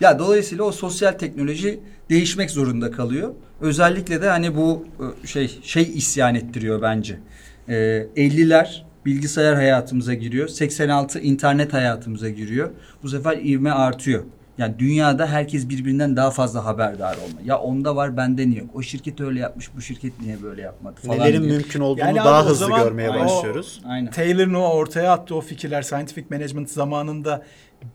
Ya 0.00 0.18
dolayısıyla 0.18 0.64
o 0.64 0.72
sosyal 0.72 1.12
teknoloji 1.12 1.80
değişmek 2.10 2.50
zorunda 2.50 2.90
kalıyor. 2.90 3.34
Özellikle 3.60 4.22
de 4.22 4.28
hani 4.28 4.56
bu 4.56 4.86
e, 5.24 5.26
şey 5.26 5.60
şey 5.62 5.82
isyan 5.82 6.34
ettiriyor 6.34 6.82
bence. 6.82 7.18
Ee, 7.68 8.06
50'ler 8.16 8.82
bilgisayar 9.06 9.54
hayatımıza 9.54 10.14
giriyor. 10.14 10.48
86 10.48 11.20
internet 11.20 11.72
hayatımıza 11.72 12.28
giriyor. 12.28 12.70
Bu 13.02 13.08
sefer 13.08 13.38
ivme 13.38 13.70
artıyor. 13.70 14.24
Yani 14.58 14.74
dünyada 14.78 15.26
herkes 15.26 15.68
birbirinden 15.68 16.16
daha 16.16 16.30
fazla 16.30 16.64
haberdar 16.64 17.14
olma. 17.16 17.40
Ya 17.44 17.58
onda 17.58 17.96
var 17.96 18.16
bende 18.16 18.48
niye 18.48 18.60
yok? 18.60 18.70
O 18.74 18.82
şirket 18.82 19.20
öyle 19.20 19.40
yapmış, 19.40 19.70
bu 19.76 19.80
şirket 19.80 20.20
niye 20.20 20.42
böyle 20.42 20.62
yapmadı 20.62 21.00
falan 21.06 21.18
Nelerin 21.18 21.42
diye. 21.42 21.52
mümkün 21.52 21.80
olduğunu 21.80 22.00
Yani 22.04 22.16
daha 22.16 22.44
hızlı 22.44 22.54
zaman 22.54 22.84
görmeye 22.84 23.10
o- 23.10 23.14
başlıyoruz. 23.14 23.80
Aynen. 23.84 24.10
Taylor'ın 24.10 24.54
o 24.54 24.62
ortaya 24.68 25.12
attığı 25.12 25.34
o 25.34 25.40
fikirler 25.40 25.82
scientific 25.82 26.24
management 26.30 26.70
zamanında 26.70 27.42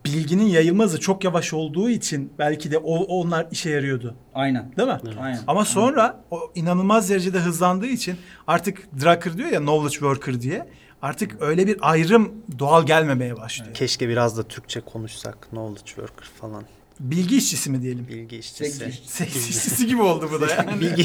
bilginin 0.04 0.44
yayılma 0.46 0.84
hızı 0.84 1.00
çok 1.00 1.24
yavaş 1.24 1.52
olduğu 1.52 1.90
için 1.90 2.32
belki 2.38 2.70
de 2.70 2.78
o 2.78 2.94
onlar 2.96 3.46
işe 3.50 3.70
yarıyordu. 3.70 4.14
Aynen. 4.34 4.72
Değil 4.76 4.88
mi? 4.88 4.98
Aynen. 5.20 5.38
Ama 5.46 5.64
sonra 5.64 6.20
o 6.30 6.40
inanılmaz 6.54 7.10
derecede 7.10 7.38
hızlandığı 7.38 7.86
için 7.86 8.16
artık 8.46 8.88
Drucker 9.00 9.36
diyor 9.36 9.48
ya 9.50 9.58
knowledge 9.58 9.92
worker 9.92 10.40
diye 10.40 10.66
artık 11.02 11.42
öyle 11.42 11.66
bir 11.66 11.76
ayrım 11.80 12.32
doğal 12.58 12.86
gelmemeye 12.86 13.36
başlıyor. 13.36 13.74
Keşke 13.74 14.08
biraz 14.08 14.36
da 14.38 14.42
Türkçe 14.42 14.80
konuşsak. 14.80 15.50
Knowledge 15.50 15.86
worker 15.86 16.26
falan. 16.40 16.64
Bilgi 17.00 17.36
işçisi 17.36 17.70
mi 17.70 17.82
diyelim? 17.82 18.08
Bilgi 18.08 18.36
işçisi. 18.36 18.84
Seks- 18.84 19.06
Seks 19.06 19.36
işçisi 19.48 19.86
gibi 19.86 20.02
oldu 20.02 20.28
bu 20.32 20.40
da 20.40 20.46
yani. 20.54 20.80
Bilgi, 20.80 21.02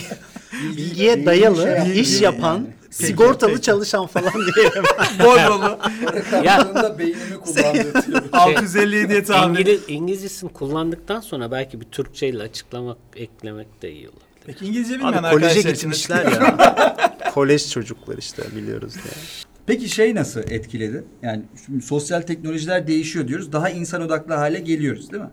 Bilgi- 0.53 0.77
bilgiye 0.77 1.15
bilgi 1.15 1.25
dayalı, 1.25 1.55
şey 1.63 1.71
yapıyor 1.71 1.95
iş 1.95 2.13
yani. 2.21 2.23
yapan, 2.23 2.67
Peki, 2.81 2.95
sigortalı 3.07 3.51
peki. 3.51 3.61
çalışan 3.61 4.07
falan 4.07 4.33
diyelim. 4.55 4.83
Bordolu. 5.23 5.79
Karşılığında 6.31 6.99
beynimi 6.99 7.39
kullandırtıyorum. 7.45 8.27
657'ye 8.31 9.23
tahmin. 9.23 9.55
İngiliz, 9.59 9.81
İngilizcesini 9.87 10.53
kullandıktan 10.53 11.19
sonra 11.19 11.51
belki 11.51 11.81
bir 11.81 11.85
Türkçeyle 11.85 12.43
açıklamak, 12.43 12.97
eklemek 13.15 13.81
de 13.81 13.91
iyi 13.91 14.09
olur. 14.09 14.17
Peki 14.45 14.65
İngilizce 14.65 14.95
bilmeyen 14.95 15.13
koleje 15.13 15.27
arkadaşlar 15.27 15.59
için 15.59 15.71
gitmişler 15.73 16.25
ya. 16.31 16.97
Kolej 17.33 17.69
çocuklar 17.69 18.17
işte 18.17 18.43
biliyoruz 18.55 18.93
diye. 18.93 19.13
Peki 19.67 19.89
şey 19.89 20.15
nasıl 20.15 20.39
etkiledi? 20.39 21.03
Yani 21.21 21.41
şimdi 21.65 21.81
sosyal 21.81 22.21
teknolojiler 22.21 22.87
değişiyor 22.87 23.27
diyoruz. 23.27 23.51
Daha 23.51 23.69
insan 23.69 24.01
odaklı 24.01 24.33
hale 24.33 24.59
geliyoruz 24.59 25.11
değil 25.11 25.23
mi? 25.23 25.29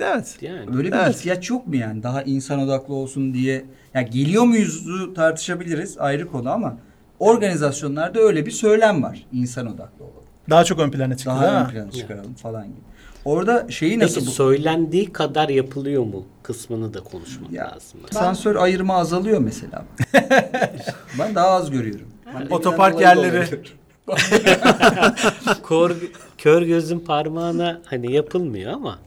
Evet. 0.00 0.36
Yani 0.40 0.74
Böyle 0.74 0.92
bir 0.92 0.96
Evet. 0.96 1.16
ihtiyaç 1.16 1.50
yok 1.50 1.66
mu 1.66 1.76
yani? 1.76 2.02
Daha 2.02 2.22
insan 2.22 2.58
odaklı 2.60 2.94
olsun 2.94 3.34
diye. 3.34 3.64
Ya 3.94 4.02
geliyor 4.02 4.44
muyuzu 4.44 5.14
tartışabiliriz 5.14 5.98
ayrı 5.98 6.28
konu 6.30 6.50
ama 6.50 6.78
organizasyonlarda 7.18 8.20
öyle 8.20 8.46
bir 8.46 8.50
söylem 8.50 9.02
var. 9.02 9.26
İnsan 9.32 9.66
odaklı 9.66 10.04
olalım. 10.04 10.24
Daha 10.50 10.64
çok 10.64 10.78
ön 10.78 10.90
plana 10.90 11.16
çıktı 11.16 11.30
Daha 11.30 11.64
ön 11.64 11.68
plana 11.70 11.90
çıkaralım 11.90 12.34
falan 12.34 12.64
gibi. 12.64 12.76
Orada 13.24 13.66
şeyi 13.70 13.90
Peki 13.90 14.04
nasıl 14.04 14.20
bu? 14.26 14.30
söylendiği 14.30 15.12
kadar 15.12 15.48
yapılıyor 15.48 16.02
mu 16.04 16.24
kısmını 16.42 16.94
da 16.94 17.00
konuşmak 17.00 17.52
Ya, 17.52 17.64
lazım. 17.74 18.00
Sansör 18.10 18.56
ayırma 18.56 18.94
azalıyor 18.96 19.38
mesela. 19.38 19.84
ben 21.18 21.34
daha 21.34 21.46
az 21.50 21.70
görüyorum. 21.70 22.06
Otopark 22.50 23.00
yerleri. 23.00 23.60
Kor, 25.62 25.92
kör 26.38 26.62
gözün 26.62 26.98
parmağına 27.00 27.80
hani 27.86 28.12
yapılmıyor 28.12 28.72
ama 28.72 28.98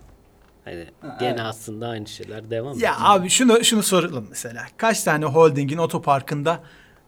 hani 0.66 0.86
Ha, 1.02 1.18
gene 1.20 1.30
evet. 1.30 1.40
aslında 1.44 1.88
aynı 1.88 2.08
şeyler 2.08 2.50
devam 2.50 2.74
ediyor. 2.74 2.90
Ya 2.92 2.96
abi 3.00 3.30
şunu 3.30 3.64
şunu 3.64 3.84
soralım 3.84 4.28
mesela. 4.30 4.66
Kaç 4.78 5.04
tane 5.04 5.26
holdingin 5.26 5.78
otoparkında 5.78 6.60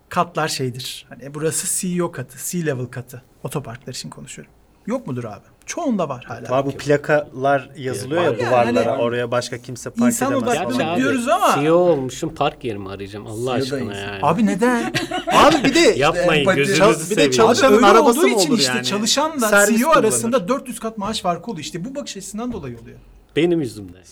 katlar 0.10 0.48
şeydir? 0.48 1.06
Hani 1.10 1.34
burası 1.34 1.82
CEO 1.82 2.12
katı, 2.12 2.38
C-level 2.52 2.90
katı. 2.90 3.22
Otoparklar 3.44 3.94
için 3.94 4.10
konuşuyorum. 4.10 4.54
Yok 4.90 5.08
mudur 5.08 5.24
abi? 5.24 5.42
Çoğunda 5.66 6.10
var 6.10 6.24
hala. 6.28 6.50
Var 6.50 6.66
bu 6.66 6.72
plakalar 6.72 7.70
yazılıyor 7.78 8.22
ya 8.24 8.30
yani, 8.30 8.40
duvarlara. 8.40 8.92
hani- 8.92 9.02
oraya 9.02 9.32
başka 9.32 9.58
kimse 9.58 9.90
park 9.90 10.08
İnsan 10.14 10.28
edemez. 10.34 10.44
odaklı. 10.44 10.72
Gerçi 10.78 10.86
abi, 10.86 11.00
diyoruz 11.02 11.28
ama- 11.28 11.56
CEO 11.56 11.74
olmuşum 11.76 12.36
park 12.36 12.64
yerimi 12.64 12.90
arayacağım 12.90 13.28
Allah 13.28 13.62
CEO 13.62 13.76
aşkına 13.78 13.90
dayız. 13.94 14.04
yani. 14.08 14.20
Abi 14.24 14.46
neden? 14.46 14.94
Abi 15.34 15.56
bir 15.64 15.76
de 15.76 15.80
Yapmayın 15.80 16.46
empati- 16.46 16.56
gözünüzü 16.56 17.12
bir 17.12 17.16
de 17.18 17.32
Çalışanın 17.32 17.84
arabası 17.84 18.20
olduğu 18.20 18.28
mı 18.28 18.34
için 18.36 18.50
olur 18.50 18.60
işte 18.60 18.72
yani? 18.76 18.86
çalışanla 18.86 19.48
Servis 19.48 19.78
CEO 19.80 19.90
kullanır. 19.90 20.04
arasında 20.04 20.48
400 20.48 20.80
kat 20.80 20.98
maaş 20.98 21.22
farkı 21.22 21.52
oluyor. 21.52 21.64
İşte 21.64 21.86
bu 21.86 21.96
bakış 21.96 22.18
açısından 22.18 22.52
dolayı 22.52 22.78
oluyor. 22.82 22.98
Benim 23.36 23.62
yüzümden. 23.62 24.00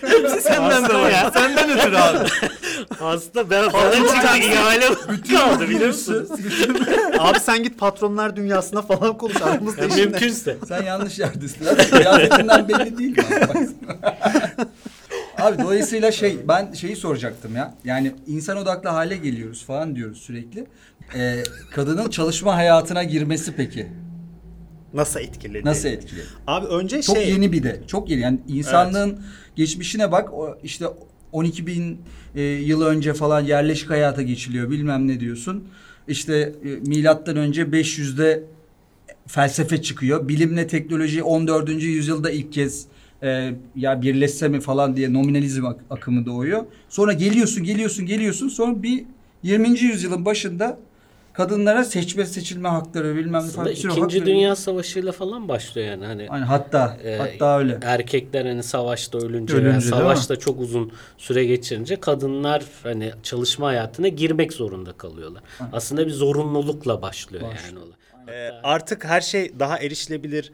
Hepsi 0.00 0.40
senden 0.40 0.88
dolayı. 0.88 1.14
Senden 1.34 1.78
ötürü 1.78 1.96
abi. 1.96 2.18
Aslında 3.00 3.50
ben 3.50 3.72
bana 3.72 3.92
çıkan 3.94 4.40
ihale 4.40 4.84
kaldı 5.32 5.68
biliyor 5.68 5.86
musun? 5.88 6.28
abi 7.18 7.40
sen 7.40 7.62
git 7.62 7.78
patronlar 7.78 8.36
dünyasına 8.36 8.82
falan 8.82 9.18
konuş 9.18 9.42
aramızda 9.42 9.82
Ya 9.82 9.88
işin 9.88 9.98
ne? 9.98 10.04
mümkünse. 10.04 10.56
Sen 10.68 10.82
yanlış 10.82 11.18
yerdesin. 11.18 11.64
Kıyafetinden 11.90 12.68
belli 12.68 12.98
değil 12.98 13.16
abi? 15.38 15.62
Dolayısıyla 15.62 16.12
şey 16.12 16.38
ben 16.48 16.72
şeyi 16.72 16.96
soracaktım 16.96 17.56
ya. 17.56 17.74
Yani 17.84 18.12
insan 18.26 18.56
odaklı 18.56 18.88
hale 18.88 19.16
geliyoruz 19.16 19.64
falan 19.64 19.96
diyoruz 19.96 20.18
sürekli. 20.18 20.66
Ee, 21.14 21.42
kadının 21.74 22.10
çalışma 22.10 22.56
hayatına 22.56 23.04
girmesi 23.04 23.52
peki 23.56 23.86
Nasıl 24.94 25.20
etkiledi? 25.20 25.64
nasıl 25.68 25.88
etkili? 25.88 26.20
Abi 26.46 26.66
önce 26.66 27.02
Çok 27.02 27.16
şey 27.16 27.30
yeni 27.30 27.52
bir 27.52 27.62
de. 27.62 27.80
Çok 27.86 28.10
yeni. 28.10 28.20
Yani 28.20 28.38
insanlığın 28.48 29.20
geçmişine 29.56 30.12
bak. 30.12 30.32
O 30.34 30.58
işte 30.62 30.86
12 31.32 31.66
bin 31.66 31.98
e, 32.34 32.42
yıl 32.42 32.82
önce 32.82 33.14
falan 33.14 33.40
yerleşik 33.44 33.90
hayata 33.90 34.22
geçiliyor. 34.22 34.70
Bilmem 34.70 35.08
ne 35.08 35.20
diyorsun. 35.20 35.64
İşte 36.08 36.52
e, 36.64 36.68
milattan 36.68 37.36
önce 37.36 37.62
500'de 37.62 38.44
felsefe 39.26 39.82
çıkıyor. 39.82 40.28
Bilimle 40.28 40.66
teknoloji 40.66 41.22
14. 41.22 41.68
yüzyılda 41.82 42.30
ilk 42.30 42.52
kez 42.52 42.86
e, 43.22 43.52
ya 43.76 44.02
birleşse 44.02 44.48
mi 44.48 44.60
falan 44.60 44.96
diye 44.96 45.12
nominalizm 45.12 45.66
ak- 45.66 45.80
akımı 45.90 46.26
doğuyor. 46.26 46.64
Sonra 46.88 47.12
geliyorsun, 47.12 47.64
geliyorsun, 47.64 48.06
geliyorsun. 48.06 48.48
Sonra 48.48 48.82
bir 48.82 49.04
20. 49.42 49.68
yüzyılın 49.80 50.24
başında 50.24 50.78
kadınlara 51.32 51.84
seçme 51.84 52.26
seçilme 52.26 52.68
hakları 52.68 53.16
bilmem 53.16 53.46
ne 53.46 53.50
falan. 53.50 53.70
İkinci 53.72 54.00
veriliyor. 54.02 54.26
Dünya 54.26 54.56
Savaşı'yla 54.56 55.12
falan 55.12 55.48
başlıyor 55.48 55.88
yani. 55.88 56.06
Hani 56.06 56.26
Aynen, 56.30 56.46
hatta 56.46 56.96
e, 57.04 57.16
hatta 57.16 57.58
öyle. 57.58 57.78
erkekler 57.82 58.46
hani 58.46 58.62
savaşta 58.62 59.18
ölünce, 59.18 59.54
Ölünce, 59.54 59.76
mi? 59.76 59.82
savaşta 59.82 60.36
çok 60.36 60.60
uzun 60.60 60.92
süre 61.18 61.44
geçirince 61.44 61.96
kadınlar 62.00 62.64
hani 62.82 63.12
çalışma 63.22 63.66
hayatına 63.66 64.08
girmek 64.08 64.52
zorunda 64.52 64.92
kalıyorlar. 64.92 65.42
Aslında 65.72 66.06
bir 66.06 66.12
zorunlulukla 66.12 67.02
başlıyor 67.02 67.42
yani 67.66 67.78
olay. 67.78 67.92
Ee, 68.28 68.50
artık 68.62 69.04
her 69.04 69.20
şey 69.20 69.52
daha 69.58 69.78
erişilebilir 69.78 70.52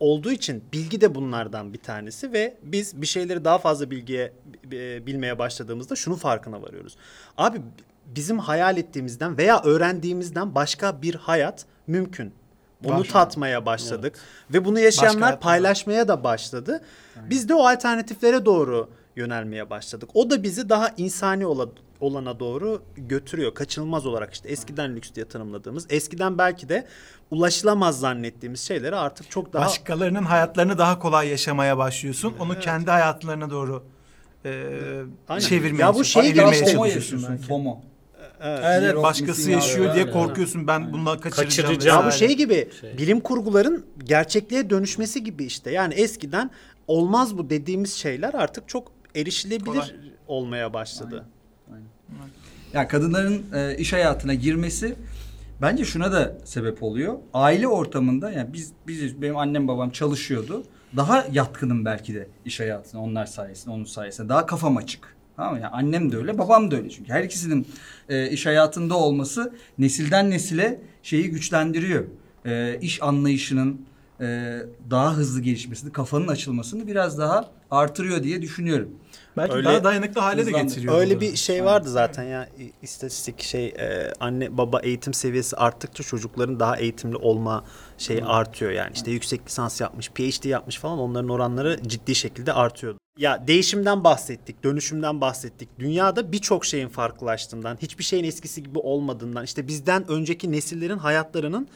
olduğu 0.00 0.32
için 0.32 0.64
bilgi 0.72 1.00
de 1.00 1.14
bunlardan 1.14 1.72
bir 1.72 1.78
tanesi 1.78 2.32
ve 2.32 2.54
biz 2.62 3.02
bir 3.02 3.06
şeyleri 3.06 3.44
daha 3.44 3.58
fazla 3.58 3.90
bilgiye 3.90 4.32
e, 4.72 5.06
bilmeye 5.06 5.38
başladığımızda 5.38 5.96
şunun 5.96 6.16
farkına 6.16 6.62
varıyoruz. 6.62 6.96
Abi 7.38 7.58
bizim 8.14 8.38
hayal 8.38 8.76
ettiğimizden 8.76 9.38
veya 9.38 9.62
öğrendiğimizden 9.62 10.54
başka 10.54 11.02
bir 11.02 11.14
hayat 11.14 11.64
mümkün. 11.86 12.32
Bunu 12.84 13.00
Var. 13.00 13.04
tatmaya 13.04 13.66
başladık 13.66 14.18
ve 14.52 14.64
bunu 14.64 14.80
yaşayanlar 14.80 15.40
paylaşmaya 15.40 16.08
da 16.08 16.24
başladı. 16.24 16.80
Biz 17.30 17.48
de 17.48 17.54
o 17.54 17.66
alternatiflere 17.66 18.44
doğru 18.44 18.90
yönelmeye 19.16 19.70
başladık. 19.70 20.10
O 20.14 20.30
da 20.30 20.42
bizi 20.42 20.68
daha 20.68 20.88
insani 20.96 21.46
ola- 21.46 21.68
olana 22.00 22.40
doğru 22.40 22.82
götürüyor. 22.96 23.54
Kaçınılmaz 23.54 24.06
olarak 24.06 24.34
işte 24.34 24.48
eskiden 24.48 24.96
lüks 24.96 25.10
diye 25.14 25.28
tanımladığımız, 25.28 25.86
eskiden 25.90 26.38
belki 26.38 26.68
de 26.68 26.86
ulaşılamaz 27.30 28.00
zannettiğimiz 28.00 28.60
şeyleri 28.60 28.96
artık 28.96 29.30
çok 29.30 29.52
daha 29.52 29.66
Başkalarının 29.66 30.22
hayatlarını 30.24 30.78
daha 30.78 30.98
kolay 30.98 31.28
yaşamaya 31.28 31.78
başlıyorsun. 31.78 32.34
Onu 32.40 32.58
kendi 32.60 32.90
hayatlarına 32.90 33.50
doğru 33.50 33.82
e, 34.44 34.50
Aynen. 35.28 35.40
çevirmeye 35.40 35.80
Ya 35.82 35.94
bu 35.94 36.04
şey 36.04 36.22
gibi 36.32 36.40
FOMO 36.40 36.52
çalışıyorsun 36.52 36.86
yaşıyorsun. 36.86 37.28
belki. 37.30 37.42
FOMO. 37.46 37.80
Evet, 38.40 38.96
of 38.96 39.02
başkası 39.02 39.50
yaşıyor 39.50 39.94
diye 39.94 40.04
Evet, 40.04 40.12
korkuyorsun. 40.12 40.66
Ben 40.66 40.92
bundan 40.92 41.18
kaçıracağım. 41.20 41.68
Kaçıracağım. 41.68 42.04
Ya 42.04 42.12
bu 42.12 42.12
şey 42.12 42.36
gibi 42.36 42.68
Şey. 42.80 42.98
bilim 42.98 43.20
kurguların 43.20 43.86
gerçekliğe 44.04 44.70
dönüşmesi 44.70 45.24
gibi 45.24 45.44
işte. 45.44 45.70
Yani 45.70 45.94
eskiden 45.94 46.50
olmaz 46.86 47.38
bu 47.38 47.50
dediğimiz 47.50 47.92
şeyler 47.94 48.34
artık 48.34 48.68
çok 48.68 48.92
erişilebilir 49.14 49.64
Kolay. 49.64 49.90
olmaya 50.28 50.72
başladı. 50.74 51.24
Ya 52.72 52.88
kadınların 52.88 53.44
e, 53.54 53.76
iş 53.76 53.92
hayatına 53.92 54.34
girmesi 54.34 54.94
bence 55.62 55.84
şuna 55.84 56.12
da 56.12 56.32
sebep 56.44 56.82
oluyor. 56.82 57.14
Aile 57.34 57.68
ortamında 57.68 58.30
yani 58.30 58.52
biz 58.52 58.72
biz 58.86 59.22
benim 59.22 59.36
annem 59.36 59.68
babam 59.68 59.90
çalışıyordu. 59.90 60.64
Daha 60.96 61.26
yatkınım 61.32 61.84
belki 61.84 62.14
de 62.14 62.28
iş 62.44 62.60
hayatına 62.60 63.02
onlar 63.02 63.26
sayesinde, 63.26 63.74
onun 63.74 63.84
sayesinde. 63.84 64.28
Daha 64.28 64.46
kafam 64.46 64.76
açık. 64.76 65.16
Tamam 65.40 65.54
mı? 65.54 65.60
Yani 65.60 65.72
annem 65.72 66.12
de 66.12 66.16
öyle, 66.16 66.38
babam 66.38 66.70
da 66.70 66.76
öyle 66.76 66.90
çünkü. 66.90 67.12
Her 67.12 67.22
ikisinin 67.24 67.66
e, 68.08 68.30
iş 68.30 68.46
hayatında 68.46 68.94
olması 68.96 69.54
nesilden 69.78 70.30
nesile 70.30 70.80
şeyi 71.02 71.30
güçlendiriyor. 71.30 72.04
E, 72.44 72.78
iş 72.80 73.02
anlayışının 73.02 73.80
e, 74.20 74.58
daha 74.90 75.16
hızlı 75.16 75.40
gelişmesini, 75.40 75.92
kafanın 75.92 76.28
açılmasını 76.28 76.86
biraz 76.86 77.18
daha 77.18 77.50
artırıyor 77.70 78.22
diye 78.22 78.42
düşünüyorum. 78.42 78.88
Belki 79.36 79.54
Öyle- 79.54 79.68
daha 79.68 79.84
dayanıklı 79.84 80.20
hale 80.20 80.46
de 80.46 80.50
getiriyor. 80.50 80.98
Öyle 80.98 81.20
bir 81.20 81.36
şey 81.36 81.64
vardı 81.64 81.88
zaten 81.88 82.22
ya 82.24 82.48
istatistik 82.82 83.42
şey 83.42 83.66
e, 83.66 84.12
anne 84.20 84.58
baba 84.58 84.80
eğitim 84.80 85.14
seviyesi 85.14 85.56
arttıkça 85.56 86.04
çocukların 86.04 86.60
daha 86.60 86.76
eğitimli 86.76 87.16
olma 87.16 87.64
şeyi 87.98 88.24
artıyor 88.24 88.70
yani 88.70 88.90
işte 88.94 89.10
yüksek 89.10 89.46
lisans 89.46 89.80
yapmış 89.80 90.10
PhD 90.10 90.44
yapmış 90.44 90.78
falan 90.78 90.98
onların 90.98 91.28
oranları 91.28 91.80
ciddi 91.86 92.14
şekilde 92.14 92.52
artıyordu. 92.52 92.98
Ya 93.18 93.44
değişimden 93.46 94.04
bahsettik, 94.04 94.64
dönüşümden 94.64 95.20
bahsettik. 95.20 95.68
Dünyada 95.78 96.32
birçok 96.32 96.64
şeyin 96.64 96.88
farklılaştığından, 96.88 97.78
hiçbir 97.82 98.04
şeyin 98.04 98.24
eskisi 98.24 98.62
gibi 98.62 98.78
olmadığından, 98.78 99.44
işte 99.44 99.68
bizden 99.68 100.10
önceki 100.10 100.52
nesillerin 100.52 100.98
hayatlarının 100.98 101.68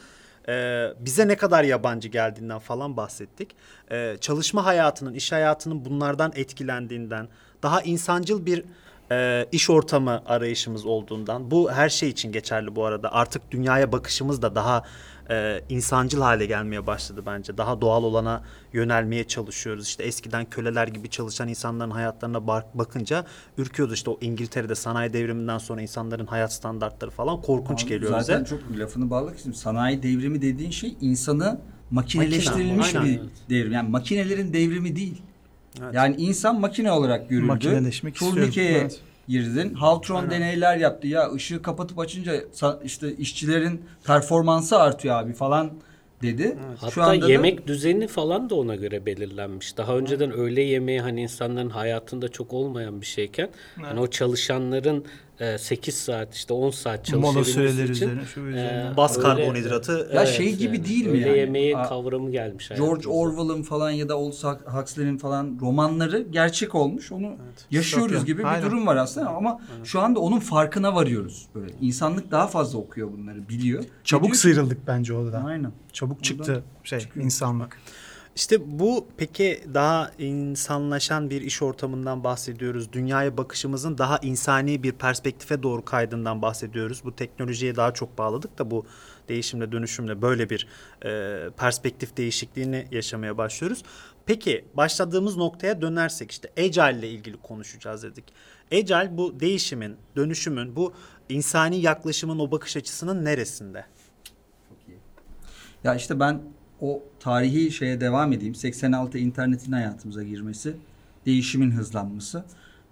e, 0.49 0.87
bize 1.01 1.29
ne 1.29 1.37
kadar 1.37 1.65
yabancı 1.65 2.09
geldiğinden 2.09 2.59
falan 2.59 2.97
bahsettik. 2.97 3.57
E, 3.91 4.17
çalışma 4.21 4.65
hayatının, 4.65 5.15
iş 5.15 5.33
hayatının 5.33 5.85
bunlardan 5.85 6.33
etkilendiğinden, 6.35 7.29
daha 7.63 7.83
insancıl 7.83 8.47
bir 8.47 8.65
e, 9.11 9.47
iş 9.53 9.71
ortamı 9.71 10.23
arayışımız 10.27 10.87
olduğundan, 10.87 11.51
bu 11.51 11.73
her 11.73 11.89
şey 11.89 12.09
için 12.09 12.33
geçerli 12.33 12.77
bu 12.77 12.85
arada. 12.85 13.13
Artık 13.13 13.51
dünyaya 13.51 13.93
bakışımız 13.93 14.43
da 14.43 14.55
daha 14.55 14.83
e, 15.31 15.61
insancıl 15.69 16.21
hale 16.21 16.47
gelmeye 16.47 16.87
başladı 16.87 17.23
bence. 17.27 17.59
Daha 17.59 17.81
doğal 17.81 18.05
olana 18.05 18.43
yönelmeye 18.73 19.25
çalışıyoruz. 19.25 19.87
İşte 19.87 20.05
eskiden 20.05 20.45
köleler 20.45 20.89
gibi 20.89 21.11
çalışan 21.11 21.49
insanların 21.49 21.91
hayatlarına 21.91 22.47
bak- 22.47 22.79
bakınca 22.79 23.25
ürküyordu. 23.59 23.95
İşte 23.95 24.11
o 24.11 24.19
İngiltere'de 24.21 24.75
sanayi 24.75 25.13
devriminden 25.13 25.59
sonra 25.59 25.83
insanların 25.83 26.27
hayat 26.27 26.53
standartları 26.53 27.11
falan 27.11 27.41
korkunç 27.43 27.83
Abi 27.83 27.89
geliyor 27.89 28.21
Zaten 28.21 28.45
bize. 28.45 28.57
çok 28.57 28.79
lafını 28.79 29.11
bağlamak 29.11 29.37
istiyorum. 29.37 29.61
Sanayi 29.61 30.03
devrimi 30.03 30.43
dediğin 30.43 30.71
şey 30.71 30.97
insanı 31.01 31.61
makineleştirilmiş 31.91 32.95
Makine, 32.95 33.03
bir 33.15 33.19
aynen. 33.19 33.31
devrim. 33.51 33.73
Yani 33.73 33.89
makinelerin 33.89 34.53
devrimi 34.53 34.97
değil. 34.97 35.23
Evet. 35.83 35.95
Yani 35.95 36.17
insan 36.17 36.61
makine 36.61 36.93
olarak 36.93 37.29
görüldü. 37.29 37.47
Makineleşmek 37.47 38.15
Turnikeye 38.15 38.79
evet. 38.79 39.01
girdin. 39.29 39.75
Haltron 39.75 40.31
deneyler 40.31 40.77
yaptı. 40.77 41.07
Ya 41.07 41.33
ışığı 41.33 41.63
kapatıp 41.63 41.99
açınca 41.99 42.35
işte 42.85 43.17
işçilerin 43.17 43.83
performansı 44.05 44.79
artıyor 44.79 45.15
abi 45.23 45.33
falan 45.33 45.73
dedi. 46.23 46.59
Hatta 46.81 47.15
yemek 47.15 47.67
düzeni 47.67 48.07
falan 48.07 48.51
da 48.51 48.55
ona 48.55 48.75
göre 48.75 49.07
belirlenmiş. 49.07 49.77
Daha 49.77 49.97
önceden 49.97 50.33
öğle 50.33 50.63
yemeği 50.63 51.01
hani 51.01 51.23
insanların 51.23 51.71
hayatında 51.71 52.29
çok 52.29 52.53
olmayan 52.53 53.01
bir 53.01 53.07
şeyken 53.07 53.49
hani 53.83 54.01
o 54.01 54.07
çalışanların 54.07 55.05
8 55.59 55.95
saat 55.95 56.35
işte 56.35 56.55
10 56.55 56.71
saat 56.71 57.13
Mola 57.13 57.23
çalışabilmesi 57.33 57.53
süreleri 57.53 57.83
için 57.93 57.93
üzerine, 57.93 58.25
şu 58.25 58.41
üzerine. 58.41 58.91
e, 58.93 58.97
Baz 58.97 59.17
öyle- 59.19 59.29
karbonhidratı 59.29 60.11
Ya 60.15 60.27
şey 60.27 60.57
gibi 60.57 60.85
değil 60.85 61.07
mi 61.07 61.11
öğle 61.19 61.29
yani? 61.29 61.39
yemeği 61.39 61.73
kavramı 61.73 62.31
gelmiş. 62.31 62.69
George. 62.77 63.09
Orwell'ın 63.09 63.63
falan 63.63 63.91
ya 63.91 64.09
da 64.09 64.15
Aldous 64.15 64.45
Huxley'nin 64.67 65.19
falan 65.19 65.59
romanları 65.61 66.27
gerçek 66.31 66.75
olmuş. 66.75 67.13
Onu 67.13 67.37
yaşıyoruz 67.71 68.13
Distopya. 68.13 68.33
gibi 68.35 68.43
bir 68.43 68.49
Aynen. 68.49 68.67
durum 68.67 68.87
var 68.87 68.97
aslında 68.97 69.29
ama 69.29 69.61
şu 69.85 70.01
anda 70.01 70.21
onun 70.21 70.39
farkına 70.41 70.95
varıyoruz 70.95 71.47
böyle. 71.55 71.73
İnsanlık 71.81 72.31
daha 72.31 72.47
fazla 72.47 72.79
okuyor 72.79 73.13
bunları, 73.13 73.49
biliyor. 73.49 73.85
Çabuk 74.05 74.33
ki- 74.33 74.39
sıyrıldık 74.39 74.87
bence 74.87 75.13
oradan. 75.15 75.45
Aynen. 75.45 75.73
Çabuk 75.93 76.25
çıktı 76.25 76.63
şey 76.85 77.01
insanlık. 77.17 77.79
İşte 78.37 78.79
bu 78.79 79.09
peki 79.17 79.65
daha 79.75 80.11
insanlaşan 80.19 81.31
bir 81.31 81.43
iş 81.43 81.63
ortamından 81.63 82.25
bahsediyoruz. 82.25 82.93
Dünyaya 82.93 83.37
bakışımızın 83.37 83.99
daha 83.99 84.19
insani 84.19 84.83
bir 84.83 84.93
perspektife 84.93 85.63
doğru 85.63 85.85
kaydığından 85.85 86.43
bahsediyoruz. 86.43 87.05
Bu 87.05 87.17
teknolojiye 87.17 87.77
daha 87.77 87.95
çok 87.95 88.19
bağladık 88.19 88.59
da 88.59 88.71
bu 88.71 88.87
değişimle 89.29 89.73
dönüşümle 89.73 90.23
böyle 90.23 90.51
bir 90.51 90.67
e, 91.05 91.51
perspektif 91.57 92.17
değişikliğini 92.17 92.87
yaşamaya 92.91 93.39
başlıyoruz. 93.39 93.83
Peki 94.27 94.65
başladığımız 94.75 95.37
noktaya 95.37 95.83
dönersek 95.83 96.31
işte 96.31 96.53
Agile 96.59 96.99
ile 96.99 97.09
ilgili 97.09 97.37
konuşacağız 97.37 98.03
dedik. 98.03 98.25
Agile 98.73 99.17
bu 99.17 99.41
değişimin, 99.41 99.97
dönüşümün, 100.17 100.77
bu 100.77 100.93
insani 101.29 101.77
yaklaşımın 101.81 102.39
o 102.39 102.51
bakış 102.51 102.77
açısının 102.77 103.25
neresinde? 103.25 103.85
Ya 105.85 105.95
işte 105.95 106.21
ben 106.21 106.43
o 106.85 107.03
tarihi 107.21 107.71
şeye 107.71 108.01
devam 108.01 108.33
edeyim. 108.33 108.55
86 108.55 109.19
internetin 109.19 109.73
hayatımıza 109.73 110.23
girmesi, 110.23 110.77
değişimin 111.27 111.71
hızlanması 111.71 112.45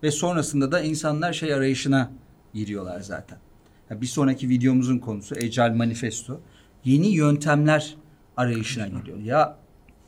ve 0.02 0.10
sonrasında 0.10 0.72
da 0.72 0.80
insanlar 0.80 1.32
şey 1.32 1.54
arayışına 1.54 2.10
giriyorlar 2.54 3.00
zaten. 3.00 3.38
Ya 3.90 4.00
bir 4.00 4.06
sonraki 4.06 4.48
videomuzun 4.48 4.98
konusu 4.98 5.34
Agile 5.34 5.70
Manifesto. 5.74 6.40
Yeni 6.84 7.08
yöntemler 7.08 7.96
arayışına 8.36 8.88
giriyor. 8.88 9.18
Ya 9.18 9.56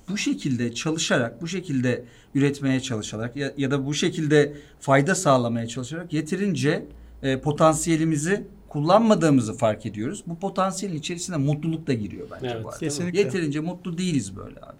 bu 0.08 0.18
şekilde 0.18 0.74
çalışarak, 0.74 1.42
bu 1.42 1.48
şekilde 1.48 2.04
üretmeye 2.34 2.80
çalışarak 2.80 3.36
ya, 3.36 3.52
ya 3.56 3.70
da 3.70 3.86
bu 3.86 3.94
şekilde 3.94 4.56
fayda 4.80 5.14
sağlamaya 5.14 5.66
çalışarak 5.66 6.12
yeterince 6.12 6.86
e, 7.22 7.40
potansiyelimizi 7.40 8.46
kullanmadığımızı 8.74 9.56
fark 9.56 9.86
ediyoruz. 9.86 10.24
Bu 10.26 10.38
potansiyelin 10.38 10.96
içerisine 10.96 11.36
mutluluk 11.36 11.86
da 11.86 11.92
giriyor 11.92 12.26
bence 12.30 12.46
Evet, 12.46 12.64
bu 12.64 12.68
arada. 12.68 12.78
kesinlikle. 12.78 13.18
Yeterince 13.18 13.60
mutlu 13.60 13.98
değiliz 13.98 14.36
böyle 14.36 14.56
abi. 14.60 14.76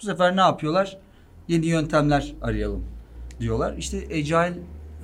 Bu 0.00 0.06
sefer 0.06 0.36
ne 0.36 0.40
yapıyorlar? 0.40 0.98
Yeni 1.48 1.66
yöntemler 1.66 2.34
arayalım 2.42 2.84
diyorlar. 3.40 3.76
İşte 3.78 3.98
agile 4.10 4.58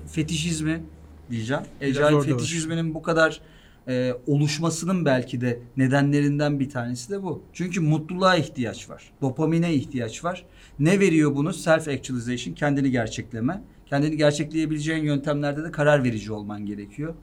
fetişizmi 0.06 0.82
diyeceğim. 1.30 1.62
Orada 1.82 2.20
fetişizminin 2.20 2.94
bu 2.94 3.02
kadar 3.02 3.40
e, 3.88 4.12
oluşmasının 4.26 5.04
belki 5.04 5.40
de 5.40 5.60
nedenlerinden 5.76 6.60
bir 6.60 6.70
tanesi 6.70 7.10
de 7.10 7.22
bu. 7.22 7.42
Çünkü 7.52 7.80
mutluluğa 7.80 8.36
ihtiyaç 8.36 8.90
var. 8.90 9.12
Dopamine 9.22 9.74
ihtiyaç 9.74 10.24
var. 10.24 10.44
Ne 10.78 11.00
veriyor 11.00 11.34
bunu? 11.34 11.52
Self 11.52 11.88
actualization, 11.88 12.54
kendini 12.54 12.90
gerçekleme. 12.90 13.62
Kendini 13.86 14.16
gerçekleyebileceğin 14.16 15.04
yöntemlerde 15.04 15.64
de 15.64 15.70
karar 15.70 16.04
verici 16.04 16.32
olman 16.32 16.66
gerekiyor. 16.66 17.14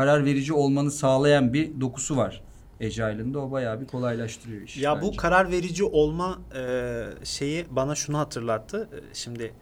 Karar 0.00 0.24
verici 0.24 0.52
olmanı 0.52 0.90
sağlayan 0.90 1.52
bir 1.52 1.80
dokusu 1.80 2.16
var. 2.16 2.42
Agile'ın 2.80 3.34
da 3.34 3.38
o 3.38 3.50
bayağı 3.50 3.80
bir 3.80 3.86
kolaylaştırıyor 3.86 4.62
işi. 4.62 4.80
Ya 4.80 5.02
bu 5.02 5.06
bence. 5.06 5.16
karar 5.16 5.50
verici 5.50 5.84
olma 5.84 6.38
e, 6.56 7.02
şeyi 7.24 7.66
bana 7.70 7.94
şunu 7.94 8.18
hatırlattı. 8.18 8.88
E, 8.92 9.14
Şimdi 9.14 9.52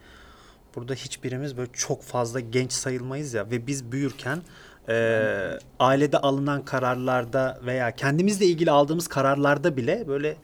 burada 0.75 0.93
hiçbirimiz 0.93 1.57
böyle 1.57 1.69
çok 1.73 2.03
fazla 2.03 2.39
genç 2.39 2.71
sayılmayız 2.71 3.33
ya 3.33 3.51
ve 3.51 3.67
biz 3.67 3.91
büyürken 3.91 4.41
e, 4.89 5.23
ailede 5.79 6.17
alınan 6.17 6.65
kararlarda 6.65 7.59
veya 7.65 7.91
kendimizle 7.95 8.45
ilgili 8.45 8.71
aldığımız 8.71 9.07
kararlarda 9.07 9.77
bile 9.77 10.07
böyle 10.07 10.37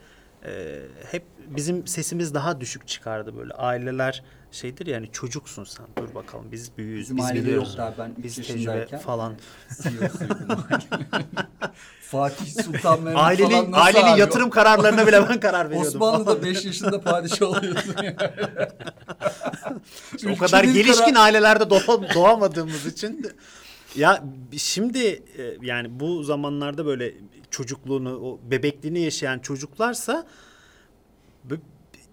e, 0.46 0.80
hep 1.12 1.24
bizim 1.48 1.88
sesimiz 1.88 2.34
daha 2.34 2.62
düşük 2.62 2.88
çıkardı 2.88 3.38
böyle 3.38 3.54
aileler 3.54 4.24
şeydir 4.56 4.86
yani 4.86 5.10
çocuksun 5.12 5.64
sen 5.64 5.86
dur 6.00 6.16
bakalım 6.16 6.46
biz 6.52 6.78
büyüğüz 6.78 7.00
Bizim 7.02 7.18
biz 7.18 7.34
biliyoruz 7.34 7.68
yok 7.70 7.78
daha 7.78 7.94
ben 7.98 8.12
biz 8.18 8.36
tecrübe 8.36 8.98
falan. 8.98 9.34
Fatih 12.02 12.64
Sultan 12.64 13.02
Mehmet 13.02 13.20
ailenin 13.24 13.50
falan 13.50 13.72
nasıl 13.72 13.86
ailenin 13.86 14.14
abi? 14.14 14.20
yatırım 14.20 14.50
kararlarına 14.50 15.08
bile 15.08 15.30
ben 15.30 15.40
karar 15.40 15.70
veriyordum 15.70 16.02
Osmanlı'da 16.02 16.44
5 16.44 16.66
yaşında 16.66 17.02
padişah 17.02 17.48
oluyorsun 17.48 17.96
yani. 18.04 18.16
o 20.36 20.38
kadar 20.38 20.64
gelişkin 20.64 21.14
karar- 21.14 21.26
ailelerde 21.26 21.64
doğa- 21.64 22.14
doğamadığımız 22.14 22.86
için 22.86 23.28
ya 23.96 24.24
şimdi 24.58 25.08
e, 25.08 25.58
yani 25.62 26.00
bu 26.00 26.24
zamanlarda 26.24 26.86
böyle 26.86 27.14
çocukluğunu 27.52 28.20
o 28.20 28.40
bebekliğini 28.52 29.00
yaşayan 29.00 29.40
çocuklarsa 29.40 30.26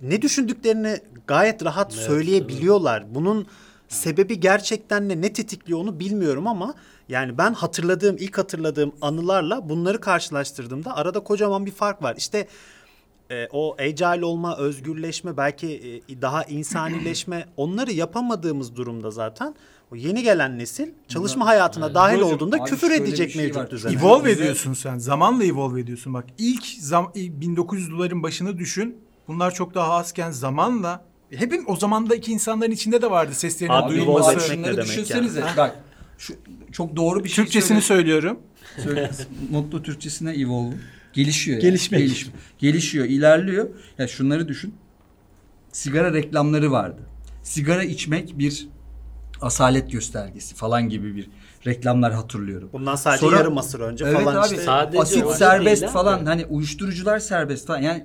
ne 0.02 0.22
düşündüklerini 0.22 1.00
gayet 1.26 1.64
rahat 1.64 1.94
Evet, 1.94 2.04
söyleyebiliyorlar. 2.06 3.14
Bunun 3.14 3.46
sebebi 3.88 4.40
gerçekten 4.40 5.08
ne 5.08 5.20
ne 5.20 5.32
tetikliyor 5.32 5.78
onu 5.78 6.00
bilmiyorum 6.00 6.46
ama 6.46 6.74
yani 7.08 7.38
ben 7.38 7.52
hatırladığım 7.52 8.16
ilk 8.18 8.38
hatırladığım 8.38 8.92
anılarla 9.00 9.68
bunları 9.68 10.00
karşılaştırdığımda 10.00 10.96
arada 10.96 11.20
kocaman 11.20 11.66
bir 11.66 11.70
fark 11.70 12.02
var. 12.02 12.14
İşte 12.18 12.48
e, 13.30 13.48
o 13.52 13.76
agile 13.78 14.24
olma, 14.24 14.56
özgürleşme, 14.56 15.36
belki 15.36 16.02
e, 16.08 16.22
daha 16.22 16.44
insanileşme 16.44 17.46
onları 17.56 17.92
yapamadığımız 17.92 18.76
durumda 18.76 19.10
zaten 19.10 19.54
o 19.92 19.96
yeni 19.96 20.22
gelen 20.22 20.58
nesil 20.58 20.88
çalışma 21.08 21.46
hayatına 21.46 21.94
dahil 21.94 22.16
Hocam, 22.16 22.32
olduğunda 22.32 22.56
abi 22.56 22.70
küfür 22.70 22.90
edecek 22.90 23.30
şey 23.30 23.42
var. 23.42 23.46
mevcut 23.46 23.70
düzen. 23.70 23.92
Evolve 23.92 24.30
ediyorsun 24.30 24.74
sen. 24.74 24.98
Zamanla 24.98 25.44
evolve 25.44 25.80
ediyorsun. 25.80 26.14
Bak 26.14 26.24
ilk 26.38 26.64
zam 26.64 27.12
ilk 27.14 27.32
1900'lerin 27.44 28.22
başını 28.22 28.58
düşün. 28.58 28.96
Bunlar 29.28 29.54
çok 29.54 29.74
daha 29.74 29.92
azken 29.92 30.30
zamanla 30.30 31.04
hepim 31.30 31.64
o 31.66 31.76
zamandaki 31.76 32.32
insanların 32.32 32.70
içinde 32.70 33.02
de 33.02 33.10
vardı 33.10 33.34
seslerinin 33.34 33.74
Abi, 33.74 33.90
duyulması. 33.90 34.32
etmek 34.32 34.58
ne 34.58 34.64
demek 34.72 34.84
düşünsenize. 34.86 35.40
yani? 35.40 35.56
Bak 35.56 35.76
şu, 36.18 36.34
çok 36.72 36.96
doğru 36.96 37.24
bir 37.24 37.28
şey 37.28 37.44
Türkçesini 37.44 37.82
söylüyorum. 37.82 38.38
Mutlu 39.50 39.82
Türkçesine 39.82 40.32
evolve. 40.32 40.74
Gelişiyor 41.12 41.56
yani. 41.56 41.62
Gelişmek. 41.62 42.00
Geliş- 42.00 42.30
gelişiyor, 42.58 43.04
ilerliyor. 43.04 43.68
Ya 43.98 44.08
şunları 44.08 44.48
düşün. 44.48 44.74
Sigara 45.72 46.12
reklamları 46.14 46.72
vardı. 46.72 47.02
Sigara 47.42 47.82
içmek 47.84 48.38
bir 48.38 48.68
asalet 49.40 49.92
göstergesi 49.92 50.54
falan 50.54 50.88
gibi 50.88 51.16
bir 51.16 51.30
reklamlar 51.66 52.12
hatırlıyorum. 52.12 52.70
Bundan 52.72 52.96
sadece 52.96 53.20
Sonra- 53.20 53.36
yarım 53.36 53.58
asır 53.58 53.80
önce 53.80 54.04
Evet 54.04 54.14
falan 54.24 54.36
abi. 54.36 54.44
işte. 54.46 54.56
Sadece 54.64 55.00
asit 55.02 55.30
serbest 55.30 55.82
değil 55.82 55.92
falan 55.92 56.18
abi. 56.18 56.24
hani 56.24 56.46
uyuşturucular 56.46 57.18
serbest 57.18 57.66
falan. 57.66 57.82
Yani 57.82 58.04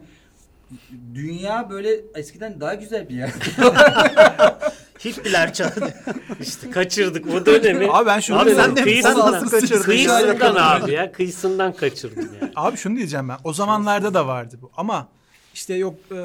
dünya 1.15 1.69
böyle 1.69 1.89
eskiden 2.15 2.61
daha 2.61 2.73
güzel 2.73 3.09
bir 3.09 3.15
yer. 3.15 3.29
Hippiler 5.05 5.53
çaldı. 5.53 5.93
İşte 6.41 6.71
kaçırdık 6.71 7.33
o 7.33 7.45
dönemi. 7.45 7.87
Abi 7.91 8.05
ben 8.05 8.19
şunu 8.19 8.39
Abi 8.39 8.55
sen 8.55 8.75
de- 8.75 8.81
kıyısından, 8.83 9.31
sen 9.31 9.31
nasıl 9.31 9.49
kaçırdın? 9.49 9.83
Kıyısından 9.83 10.55
abi 10.55 10.91
ya. 10.91 11.11
Kıyısından 11.11 11.73
kaçırdım 11.73 12.29
yani. 12.41 12.51
Abi 12.55 12.77
şunu 12.77 12.97
diyeceğim 12.97 13.29
ben. 13.29 13.37
O 13.43 13.53
zamanlarda 13.53 14.13
da 14.13 14.27
vardı 14.27 14.57
bu. 14.61 14.71
Ama 14.77 15.07
işte 15.57 15.73
yok 15.73 15.95
e, 16.11 16.17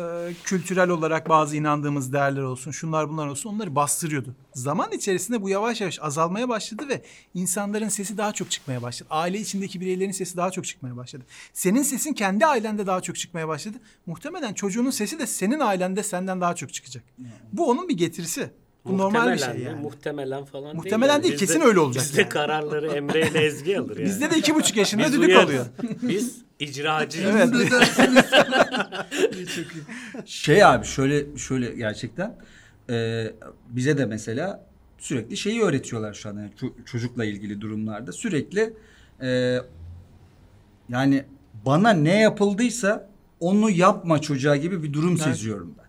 kültürel 0.45 0.89
olarak 0.89 1.29
bazı 1.29 1.57
inandığımız 1.57 2.13
değerler 2.13 2.43
olsun, 2.43 2.71
şunlar 2.71 3.09
bunlar 3.09 3.27
olsun 3.27 3.51
onları 3.51 3.75
bastırıyordu. 3.75 4.35
Zaman 4.55 4.93
içerisinde 4.93 5.43
bu 5.43 5.49
yavaş 5.49 5.81
yavaş 5.81 5.99
azalmaya 6.03 6.49
başladı 6.49 6.89
ve 6.89 7.03
insanların 7.35 7.89
sesi 7.89 8.19
daha 8.19 8.33
çok 8.33 8.51
çıkmaya 8.51 8.83
başladı. 8.83 9.09
Aile 9.13 9.39
içindeki 9.39 9.81
bireylerin 9.81 10.13
sesi 10.13 10.37
daha 10.37 10.51
çok 10.51 10.65
çıkmaya 10.65 10.97
başladı. 10.97 11.25
Senin 11.53 11.83
sesin 11.83 12.13
kendi 12.13 12.47
ailende 12.47 12.87
daha 12.87 13.01
çok 13.01 13.17
çıkmaya 13.17 13.49
başladı. 13.49 13.77
Muhtemelen 14.07 14.55
çocuğunun 14.55 14.91
sesi 14.91 15.19
de 15.19 15.27
senin 15.27 15.61
ailende 15.61 16.03
senden 16.03 16.41
daha 16.41 16.55
çok 16.55 16.75
çıkacak. 16.75 17.05
Bu 17.53 17.71
onun 17.71 17.89
bir 17.89 17.97
getirisi. 17.97 18.51
Bu 18.85 18.99
normal 18.99 19.33
bir 19.33 19.39
şey 19.39 19.59
yani. 19.61 19.81
Muhtemelen 19.81 20.45
falan 20.45 20.77
Muhtemelen 20.77 21.23
değil, 21.23 21.35
Bizde- 21.35 21.47
kesin 21.47 21.61
öyle 21.61 21.81
olacak 21.81 22.05
Bizde 22.05 22.21
yani. 22.21 22.29
kararları 22.29 22.87
Emre 22.93 23.29
ile 23.29 23.39
Ezgi 23.45 23.79
alır 23.79 23.97
yani. 23.97 24.07
Bizde 24.07 24.31
de 24.31 24.39
iki 24.39 24.55
buçuk 24.55 24.77
yaşında 24.77 25.03
Biz 25.05 25.13
düdük 25.13 25.29
uyarız. 25.29 25.45
oluyor. 25.45 25.67
Biz 26.03 26.37
icracıyız. 26.61 27.31
Evet. 27.37 27.55
şey 30.27 30.65
abi 30.65 30.87
şöyle 30.87 31.37
şöyle 31.37 31.75
gerçekten 31.75 32.37
e, 32.91 33.27
bize 33.69 33.99
de 33.99 34.07
mesela 34.07 34.67
sürekli 34.99 35.37
şeyi 35.37 35.63
öğretiyorlar 35.63 36.15
şu 36.15 36.29
an 36.29 36.35
yani 36.37 36.51
ço- 36.61 36.85
çocukla 36.85 37.25
ilgili 37.25 37.61
durumlarda 37.61 38.13
sürekli 38.13 38.75
e, 39.23 39.59
yani 40.89 41.25
bana 41.67 41.91
ne 41.91 42.21
yapıldıysa 42.21 43.09
onu 43.41 43.71
yapma 43.71 44.21
çocuğa 44.21 44.57
gibi 44.57 44.83
bir 44.83 44.93
durum 44.93 45.19
seziyorum 45.19 45.75
ben. 45.79 45.82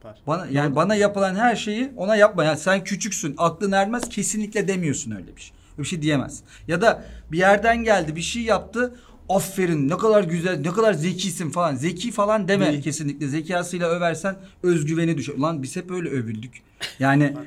Süper. 0.00 0.22
Bana 0.26 0.46
yani 0.50 0.76
bana 0.76 0.94
yapılan 0.94 1.34
her 1.34 1.56
şeyi 1.56 1.92
ona 1.96 2.16
yapma. 2.16 2.44
Yani 2.44 2.58
sen 2.58 2.84
küçüksün, 2.84 3.34
aklın 3.38 3.72
ermez 3.72 4.08
kesinlikle 4.08 4.68
demiyorsun 4.68 5.10
öyle 5.10 5.36
bir 5.36 5.40
şey. 5.40 5.56
Öyle 5.72 5.82
bir 5.82 5.88
şey 5.88 6.02
diyemez. 6.02 6.40
Ya 6.68 6.80
da 6.80 7.04
bir 7.32 7.38
yerden 7.38 7.84
geldi, 7.84 8.16
bir 8.16 8.20
şey 8.20 8.42
yaptı. 8.42 8.94
Aferin 9.28 9.88
ne 9.88 9.96
kadar 9.96 10.24
güzel, 10.24 10.60
ne 10.60 10.68
kadar 10.70 10.92
zekisin 10.92 11.50
falan. 11.50 11.74
Zeki 11.74 12.12
falan 12.12 12.48
deme 12.48 12.72
Değil. 12.72 12.82
kesinlikle. 12.82 13.28
Zekasıyla 13.28 13.88
översen 13.88 14.36
özgüveni 14.62 15.18
düşer. 15.18 15.34
Ulan 15.34 15.62
biz 15.62 15.76
hep 15.76 15.90
öyle 15.90 16.08
övüldük. 16.08 16.62
Yani 16.98 17.36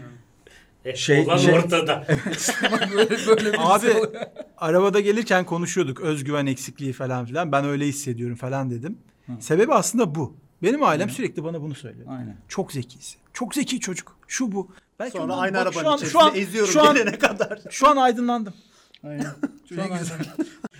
E, 0.85 0.95
Şey- 0.95 1.19
olan 1.25 1.37
şey- 1.37 1.53
ortada. 1.53 2.05
böyle, 2.95 3.09
böyle 3.27 3.57
Abi 3.57 3.87
arabada 4.57 4.99
gelirken 4.99 5.45
konuşuyorduk 5.45 6.01
özgüven 6.01 6.45
eksikliği 6.45 6.93
falan 6.93 7.25
filan. 7.25 7.51
Ben 7.51 7.65
öyle 7.65 7.85
hissediyorum 7.87 8.35
falan 8.35 8.71
dedim. 8.71 8.97
Sebebi 9.39 9.73
aslında 9.73 10.15
bu. 10.15 10.35
Benim 10.63 10.83
ailem 10.83 11.09
sürekli 11.09 11.43
bana 11.43 11.61
bunu 11.61 11.75
söylüyor. 11.75 12.07
Aynen. 12.09 12.37
Çok 12.47 12.71
zekisin. 12.71 13.19
Çok 13.33 13.55
zeki 13.55 13.79
çocuk. 13.79 14.17
Şu 14.27 14.51
bu. 14.51 14.71
Belki 14.99 15.11
Sonra 15.11 15.23
ondan- 15.23 15.37
aynı 15.37 15.53
bak 15.53 15.61
arabanın 15.61 15.81
şu 15.81 15.89
an, 15.89 15.95
içerisinde 15.97 16.11
şu 16.11 16.19
an, 16.19 16.35
eziyorum 16.35 16.71
şu 16.73 16.83
an, 16.83 16.95
gelene 16.95 17.17
kadar. 17.17 17.59
şu 17.69 17.87
an 17.87 17.97
aydınlandım. 17.97 18.53
Aynen. 19.03 19.25
An 19.81 19.99
güzel. 19.99 20.17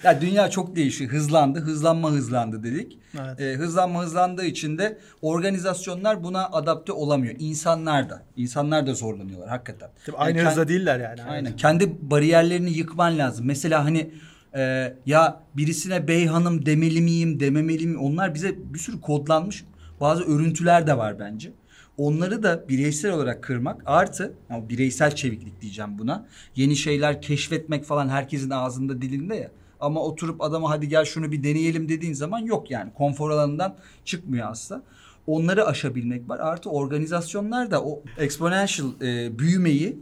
ya 0.03 0.21
dünya 0.21 0.49
çok 0.49 0.75
değişiyor. 0.75 1.11
Hızlandı. 1.11 1.59
Hızlanma 1.59 2.11
hızlandı 2.11 2.63
dedik. 2.63 2.99
Evet. 3.19 3.41
Ee, 3.41 3.53
hızlanma 3.53 4.03
hızlandığı 4.03 4.45
için 4.45 4.77
de 4.77 4.99
organizasyonlar 5.21 6.23
buna 6.23 6.45
adapte 6.45 6.91
olamıyor. 6.91 7.35
İnsanlar 7.39 8.09
da. 8.09 8.23
İnsanlar 8.35 8.87
da 8.87 8.93
zorlanıyorlar 8.93 9.49
hakikaten. 9.49 9.89
Tabii 10.05 10.17
aynı 10.17 10.37
Yani 10.37 10.49
hızda 10.49 10.67
değiller 10.67 10.99
yani. 10.99 11.23
Aynen. 11.23 11.55
Kendi 11.55 12.11
bariyerlerini 12.11 12.69
yıkman 12.77 13.17
lazım. 13.17 13.45
Mesela 13.45 13.85
hani 13.85 14.11
e, 14.55 14.93
ya 15.05 15.39
birisine 15.57 16.07
bey 16.07 16.25
hanım 16.25 16.65
demeli 16.65 17.01
miyim, 17.01 17.39
dememeli 17.39 17.85
miyim? 17.87 18.01
Onlar 18.01 18.33
bize 18.35 18.55
bir 18.73 18.79
sürü 18.79 19.01
kodlanmış 19.01 19.63
bazı 20.03 20.23
örüntüler 20.23 20.87
de 20.87 20.97
var 20.97 21.19
bence. 21.19 21.51
Onları 21.97 22.43
da 22.43 22.69
bireysel 22.69 23.11
olarak 23.11 23.43
kırmak 23.43 23.81
artı 23.85 24.33
yani 24.49 24.69
bireysel 24.69 25.15
çeviklik 25.15 25.61
diyeceğim 25.61 25.97
buna. 25.97 26.25
Yeni 26.55 26.75
şeyler 26.75 27.21
keşfetmek 27.21 27.85
falan 27.85 28.09
herkesin 28.09 28.49
ağzında 28.49 29.01
dilinde 29.01 29.35
ya. 29.35 29.51
Ama 29.79 30.03
oturup 30.03 30.41
adama 30.41 30.69
hadi 30.69 30.87
gel 30.87 31.05
şunu 31.05 31.31
bir 31.31 31.43
deneyelim 31.43 31.89
dediğin 31.89 32.13
zaman 32.13 32.39
yok 32.39 32.71
yani. 32.71 32.93
Konfor 32.93 33.29
alanından 33.29 33.75
çıkmıyor 34.05 34.51
aslında. 34.51 34.83
Onları 35.27 35.65
aşabilmek 35.65 36.29
var. 36.29 36.39
Artı 36.39 36.69
organizasyonlar 36.69 37.71
da 37.71 37.83
o 37.83 38.03
exponential 38.17 38.87
e, 39.01 39.39
büyümeyi 39.39 39.97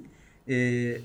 e, 0.49 0.97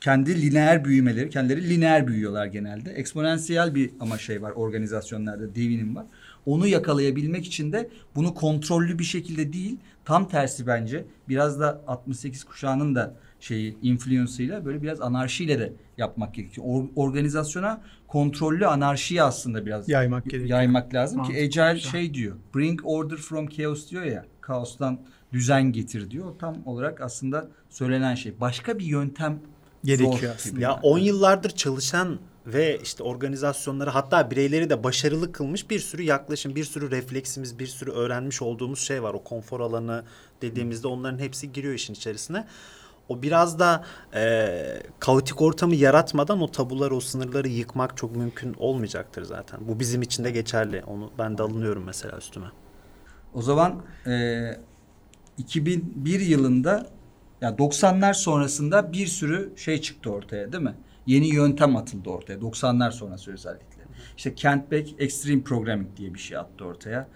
kendi 0.00 0.42
lineer 0.42 0.84
büyümeleri, 0.84 1.30
kendileri 1.30 1.70
lineer 1.70 2.06
büyüyorlar 2.06 2.46
genelde. 2.46 2.90
Eksponansiyel 2.90 3.74
bir 3.74 3.90
ama 4.00 4.18
şey 4.18 4.42
var 4.42 4.50
organizasyonlarda 4.50 5.54
devinim 5.54 5.96
var. 5.96 6.06
Onu 6.48 6.66
yakalayabilmek 6.66 7.46
için 7.46 7.72
de 7.72 7.88
bunu 8.14 8.34
kontrollü 8.34 8.98
bir 8.98 9.04
şekilde 9.04 9.52
değil, 9.52 9.76
tam 10.04 10.28
tersi 10.28 10.66
bence 10.66 11.04
biraz 11.28 11.60
da 11.60 11.82
68 11.86 12.44
kuşağının 12.44 12.94
da 12.94 13.14
şeyi 13.40 13.76
influence'ıyla 13.82 14.64
böyle 14.64 14.82
biraz 14.82 15.00
anarşiyle 15.00 15.58
de 15.58 15.72
yapmak 15.98 16.34
gerekiyor. 16.34 16.66
Or- 16.66 16.88
organizasyona 16.96 17.80
kontrollü 18.06 18.66
anarşiyi 18.66 19.22
aslında 19.22 19.66
biraz 19.66 19.88
Yaymak 19.88 20.24
gerekiyor. 20.24 20.48
yaymak 20.48 20.94
lazım 20.94 21.22
ki 21.22 21.32
Mantıklı. 21.32 21.62
Agile 21.62 21.80
şey 21.80 22.14
diyor. 22.14 22.36
Bring 22.54 22.80
order 22.84 23.16
from 23.16 23.48
chaos 23.48 23.90
diyor 23.90 24.02
ya. 24.02 24.24
Kaostan 24.40 25.00
düzen 25.32 25.72
getir 25.72 26.10
diyor. 26.10 26.32
Tam 26.38 26.56
olarak 26.66 27.00
aslında 27.00 27.48
söylenen 27.70 28.14
şey. 28.14 28.40
Başka 28.40 28.78
bir 28.78 28.84
yöntem 28.84 29.38
Gerekiyor 29.84 30.34
aslında. 30.36 30.60
Ya 30.60 30.68
yani. 30.70 30.80
10 30.82 30.98
yıllardır 30.98 31.50
çalışan 31.50 32.18
ve 32.52 32.80
işte 32.82 33.02
organizasyonları 33.02 33.90
hatta 33.90 34.30
bireyleri 34.30 34.70
de 34.70 34.84
başarılı 34.84 35.32
kılmış 35.32 35.70
bir 35.70 35.78
sürü 35.78 36.02
yaklaşım, 36.02 36.54
bir 36.54 36.64
sürü 36.64 36.90
refleksimiz, 36.90 37.58
bir 37.58 37.66
sürü 37.66 37.90
öğrenmiş 37.90 38.42
olduğumuz 38.42 38.80
şey 38.80 39.02
var. 39.02 39.14
O 39.14 39.24
konfor 39.24 39.60
alanı 39.60 40.04
dediğimizde 40.42 40.88
onların 40.88 41.18
hepsi 41.18 41.52
giriyor 41.52 41.74
işin 41.74 41.94
içerisine. 41.94 42.46
O 43.08 43.22
biraz 43.22 43.58
da 43.58 43.84
e, 44.14 44.82
kaotik 44.98 45.42
ortamı 45.42 45.74
yaratmadan 45.74 46.40
o 46.40 46.50
tabuları, 46.50 46.96
o 46.96 47.00
sınırları 47.00 47.48
yıkmak 47.48 47.96
çok 47.96 48.16
mümkün 48.16 48.54
olmayacaktır 48.58 49.22
zaten. 49.22 49.60
Bu 49.68 49.80
bizim 49.80 50.02
için 50.02 50.24
de 50.24 50.30
geçerli. 50.30 50.82
Onu 50.86 51.10
ben 51.18 51.38
de 51.38 51.42
alınıyorum 51.42 51.84
mesela 51.84 52.18
üstüme. 52.18 52.46
O 53.34 53.42
zaman 53.42 53.82
e, 54.06 54.40
2001 55.38 56.20
yılında 56.20 56.86
ya 57.40 57.50
90'lar 57.50 58.14
sonrasında 58.14 58.92
bir 58.92 59.06
sürü 59.06 59.52
şey 59.56 59.80
çıktı 59.80 60.10
ortaya 60.10 60.52
değil 60.52 60.64
mi? 60.64 60.74
Yeni 61.08 61.34
yöntem 61.34 61.76
atıldı 61.76 62.10
ortaya 62.10 62.38
90'lar 62.38 62.92
sonrası 62.92 63.32
özellikle. 63.32 63.82
İşte 64.16 64.34
Kent 64.34 64.70
Beck 64.70 64.94
Extreme 64.98 65.42
Programming 65.42 65.96
diye 65.96 66.14
bir 66.14 66.18
şey 66.18 66.36
attı 66.36 66.64
ortaya. 66.64 67.08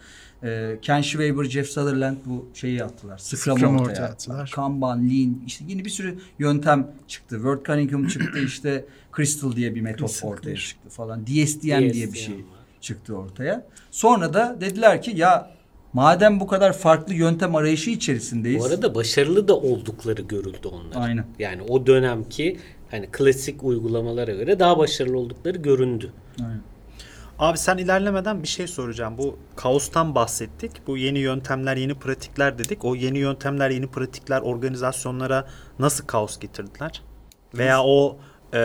E, 0.43 0.79
Ken 0.83 1.01
Schwaber, 1.01 1.45
Jeff 1.45 1.69
Sutherland 1.69 2.17
bu 2.27 2.49
şeyi 2.55 2.85
attılar. 2.85 3.19
Scrum, 3.19 3.59
Scrum 3.59 3.77
ortaya, 3.77 3.91
ortaya 3.91 4.05
attılar. 4.05 4.51
Kanban, 4.55 5.09
Lean 5.11 5.43
işte 5.47 5.65
yeni 5.69 5.85
bir 5.85 5.91
sürü 5.91 6.19
yöntem 6.39 6.91
çıktı. 7.09 7.35
Word 7.37 7.67
Cunningham 7.67 8.07
çıktı 8.07 8.39
işte 8.47 8.85
Crystal 9.17 9.57
diye 9.57 9.75
bir 9.75 9.81
metot 9.81 10.09
Crystal 10.09 10.29
ortaya 10.29 10.57
çıktı 10.57 10.89
falan. 10.89 11.27
DSDM 11.27 11.67
diye 11.67 11.81
bir 11.81 11.93
DSDM 11.93 12.15
şey 12.15 12.45
çıktı 12.81 13.17
ortaya. 13.17 13.67
Sonra 13.91 14.35
da 14.35 14.57
dediler 14.61 15.03
ki 15.03 15.13
ya 15.17 15.51
madem 15.93 16.41
bu 16.41 16.47
kadar 16.47 16.73
farklı 16.73 17.15
yöntem 17.15 17.57
arayışı 17.57 17.91
içerisindeyiz. 17.91 18.61
Bu 18.61 18.67
arada 18.67 18.95
başarılı 18.95 19.49
da 19.49 19.57
oldukları 19.57 20.23
görüldü 20.23 20.69
onlar. 20.69 21.09
Aynen. 21.09 21.25
Yani 21.39 21.63
o 21.63 21.87
dönemki 21.87 22.59
hani 22.93 23.09
klasik 23.13 23.65
uygulamalara 23.65 24.33
göre 24.33 24.59
daha 24.59 24.79
başarılı 24.79 25.19
oldukları 25.19 25.59
göründü. 25.59 26.13
Aynen. 26.41 26.61
Abi 27.39 27.59
sen 27.59 27.79
ilerlemeden 27.79 28.43
bir 28.43 28.49
şey 28.49 28.67
soracağım. 28.67 29.19
Bu 29.19 29.39
kaostan 29.57 30.15
bahsettik. 30.15 30.71
Bu 30.87 30.97
yeni 30.97 31.19
yöntemler, 31.19 31.77
yeni 31.77 31.95
pratikler 31.95 32.59
dedik. 32.59 32.85
O 32.85 32.95
yeni 32.95 33.19
yöntemler, 33.19 33.71
yeni 33.71 33.87
pratikler 33.87 34.41
organizasyonlara 34.41 35.47
nasıl 35.79 36.07
kaos 36.07 36.39
getirdiler? 36.39 37.03
Veya 37.55 37.83
o 37.85 38.17
e, 38.55 38.61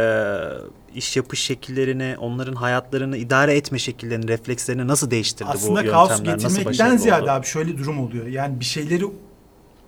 iş 0.95 1.17
yapış 1.17 1.39
şekillerini, 1.39 2.15
onların 2.19 2.55
hayatlarını 2.55 3.17
idare 3.17 3.55
etme 3.55 3.79
şekillerini, 3.79 4.27
reflekslerini 4.27 4.87
nasıl 4.87 5.11
değiştirdi 5.11 5.49
bu 5.49 5.53
Aslında 5.53 5.81
yöntemler? 5.81 6.07
kaos 6.07 6.09
nasıl 6.09 6.23
getirmekten 6.23 6.97
ziyade 6.97 7.21
oldu? 7.23 7.31
abi 7.31 7.45
şöyle 7.45 7.77
durum 7.77 7.99
oluyor. 7.99 8.27
Yani 8.27 8.59
bir 8.59 8.65
şeyleri 8.65 9.05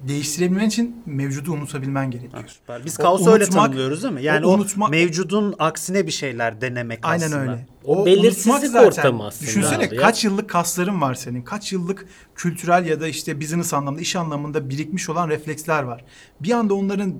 değiştirebilmen 0.07 0.67
için 0.67 1.01
mevcudu 1.05 1.51
unutabilmen 1.51 2.03
Ha, 2.03 2.09
gerekiyor. 2.09 2.43
süper. 2.47 2.85
Biz 2.85 2.99
O 2.99 3.03
kaosu 3.03 3.31
öyle 3.31 3.45
tanımlıyoruz 3.45 4.03
değil 4.03 4.13
mi? 4.13 4.23
Yani 4.23 4.45
o 4.45 4.49
o, 4.49 4.57
unutma- 4.57 4.89
mevcudun 4.91 5.55
aksine 5.59 6.07
bir 6.07 6.11
şeyler 6.11 6.61
denemek 6.61 6.99
Aynen 7.03 7.25
aslında. 7.25 7.41
öyle. 7.41 7.67
O 7.85 8.05
belirsizlik 8.05 8.53
unutmak 8.53 8.71
zaten- 8.71 8.87
ortamı 8.87 9.25
aslında 9.27 9.47
Düşünsene 9.47 9.87
abi 9.87 9.95
ya. 9.95 10.01
kaç 10.01 10.25
yıllık 10.25 10.49
kasların 10.49 11.01
var 11.01 11.13
senin. 11.15 11.41
Kaç 11.41 11.71
yıllık 11.73 12.05
kültürel 12.35 12.85
ya 12.85 13.01
da 13.01 13.07
işte 13.07 13.41
business 13.41 13.73
anlamda, 13.73 14.01
iş 14.01 14.15
anlamında 14.15 14.69
birikmiş 14.69 15.09
olan 15.09 15.29
refleksler 15.29 15.83
var. 15.83 16.05
Bir 16.41 16.51
anda 16.51 16.73
onların 16.73 17.15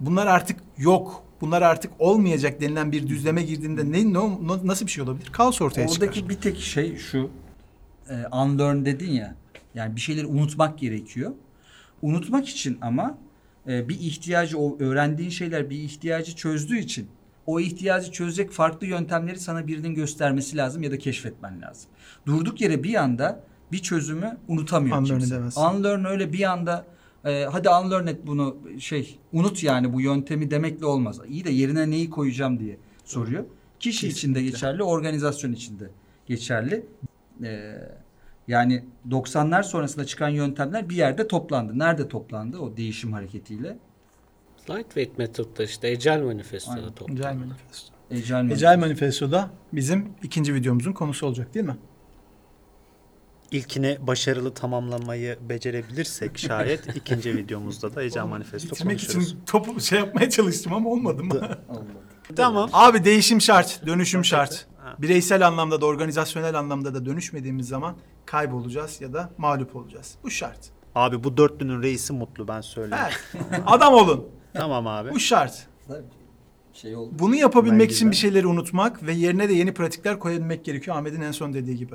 bunlar 0.00 0.26
artık 0.26 0.56
yok. 0.78 1.22
Bunlar 1.40 1.62
artık 1.62 1.90
olmayacak 1.98 2.60
denilen 2.60 2.92
bir 2.92 3.06
düzleme 3.06 3.42
girdiğinde 3.42 3.92
ne, 3.92 4.12
ne 4.12 4.18
nasıl 4.64 4.86
bir 4.86 4.90
şey 4.90 5.04
olabilir? 5.04 5.28
Kaos 5.32 5.60
ortaya 5.60 5.88
çıkar. 5.88 6.06
Oradaki 6.06 6.28
bir 6.28 6.34
tek 6.34 6.58
şey 6.60 6.96
şu. 6.96 7.30
E, 8.10 8.14
unlearn 8.36 8.84
dedin 8.84 9.10
ya. 9.10 9.34
Yani 9.74 9.96
bir 9.96 10.00
şeyleri 10.00 10.26
unutmak 10.26 10.78
gerekiyor. 10.78 11.32
Unutmak 12.02 12.48
için 12.48 12.78
ama 12.80 13.18
e, 13.68 13.88
bir 13.88 14.00
ihtiyacı 14.00 14.58
o 14.58 14.76
öğrendiğin 14.80 15.30
şeyler 15.30 15.70
bir 15.70 15.76
ihtiyacı 15.78 16.36
çözdüğü 16.36 16.78
için 16.78 17.08
o 17.46 17.60
ihtiyacı 17.60 18.12
çözecek 18.12 18.50
farklı 18.50 18.86
yöntemleri 18.86 19.38
sana 19.38 19.66
birinin 19.66 19.94
göstermesi 19.94 20.56
lazım 20.56 20.82
ya 20.82 20.90
da 20.90 20.98
keşfetmen 20.98 21.62
lazım. 21.62 21.90
Durduk 22.26 22.60
yere 22.60 22.82
bir 22.82 22.94
anda 22.94 23.40
bir 23.72 23.78
çözümü 23.78 24.36
unutamıyor 24.48 24.96
Unlearn 24.98 25.18
kimse. 25.18 25.34
edemezsin. 25.34 25.60
Unlearn 25.60 26.04
öyle 26.04 26.32
bir 26.32 26.42
anda 26.52 26.84
e, 27.24 27.44
hadi 27.44 27.68
unlearn 27.68 28.06
et 28.06 28.26
bunu 28.26 28.56
şey 28.78 29.18
unut 29.32 29.62
yani 29.62 29.92
bu 29.92 30.00
yöntemi 30.00 30.50
demekle 30.50 30.86
olmaz. 30.86 31.20
İyi 31.28 31.44
de 31.44 31.50
yerine 31.50 31.90
neyi 31.90 32.10
koyacağım 32.10 32.58
diye 32.60 32.76
soruyor. 33.04 33.44
Kişi 33.80 34.08
içinde 34.08 34.32
Kesinlikle. 34.38 34.50
geçerli, 34.50 34.82
organizasyon 34.82 35.52
içinde 35.52 35.90
geçerli. 36.26 36.86
Ee, 37.42 37.74
yani 38.48 38.84
90'lar 39.10 39.62
sonrasında 39.62 40.04
çıkan 40.04 40.28
yöntemler 40.28 40.88
bir 40.88 40.96
yerde 40.96 41.28
toplandı. 41.28 41.78
Nerede 41.78 42.08
toplandı 42.08 42.58
o 42.58 42.76
değişim 42.76 43.12
hareketiyle? 43.12 43.78
Lightweight 44.70 45.18
metotlar 45.18 45.64
işte 45.64 45.88
Agile 45.88 46.22
Manifesto'da 46.22 46.74
Aynen. 46.74 46.92
toplandı. 46.92 47.26
Agile 47.26 47.38
Manifesto. 47.44 47.94
Agile, 48.10 48.36
Agile 48.54 48.76
Manifesto'da 48.76 49.50
bizim 49.72 50.08
ikinci 50.22 50.54
videomuzun 50.54 50.92
konusu 50.92 51.26
olacak 51.26 51.54
değil 51.54 51.66
mi? 51.66 51.76
İlkini 53.50 53.98
başarılı 54.00 54.54
tamamlamayı 54.54 55.38
becerebilirsek 55.48 56.38
şayet 56.38 56.96
ikinci 56.96 57.36
videomuzda 57.36 57.94
da 57.94 58.02
Ecel 58.02 58.24
Manifesto 58.24 58.70
Bitirmek 58.74 58.98
konuşuruz. 58.98 59.26
için 59.26 59.38
topu 59.46 59.80
şey 59.80 59.98
yapmaya 59.98 60.30
çalıştım 60.30 60.72
ama 60.72 60.90
olmadı 60.90 61.24
mı? 61.24 61.34
Allah. 61.68 61.84
Tamam. 62.36 62.70
Abi 62.72 63.04
değişim 63.04 63.40
şart, 63.40 63.86
dönüşüm 63.86 64.24
şart. 64.24 64.66
Bireysel 64.98 65.46
anlamda 65.46 65.80
da 65.80 65.86
organizasyonel 65.86 66.58
anlamda 66.58 66.94
da 66.94 67.06
dönüşmediğimiz 67.06 67.68
zaman 67.68 67.96
kaybolacağız 68.26 69.00
ya 69.00 69.12
da 69.12 69.30
mağlup 69.38 69.76
olacağız. 69.76 70.14
Bu 70.22 70.30
şart. 70.30 70.58
Abi 70.94 71.24
bu 71.24 71.36
dörtlünün 71.36 71.82
reisi 71.82 72.12
mutlu 72.12 72.48
ben 72.48 72.60
söyleyeyim. 72.60 73.04
Evet. 73.34 73.62
Adam 73.66 73.94
olun. 73.94 74.26
Tamam 74.54 74.86
abi. 74.86 75.10
Bu 75.10 75.20
şart. 75.20 75.66
Şey 76.72 76.96
oldu. 76.96 77.10
Bunu 77.18 77.34
yapabilmek 77.36 77.80
Bence 77.80 77.94
için 77.94 78.10
bir 78.10 78.16
şeyleri 78.16 78.46
unutmak 78.46 79.02
ve 79.06 79.12
yerine 79.12 79.48
de 79.48 79.52
yeni 79.52 79.74
pratikler 79.74 80.18
koyabilmek 80.18 80.64
gerekiyor 80.64 80.96
Ahmet'in 80.96 81.20
en 81.20 81.32
son 81.32 81.54
dediği 81.54 81.76
gibi. 81.76 81.94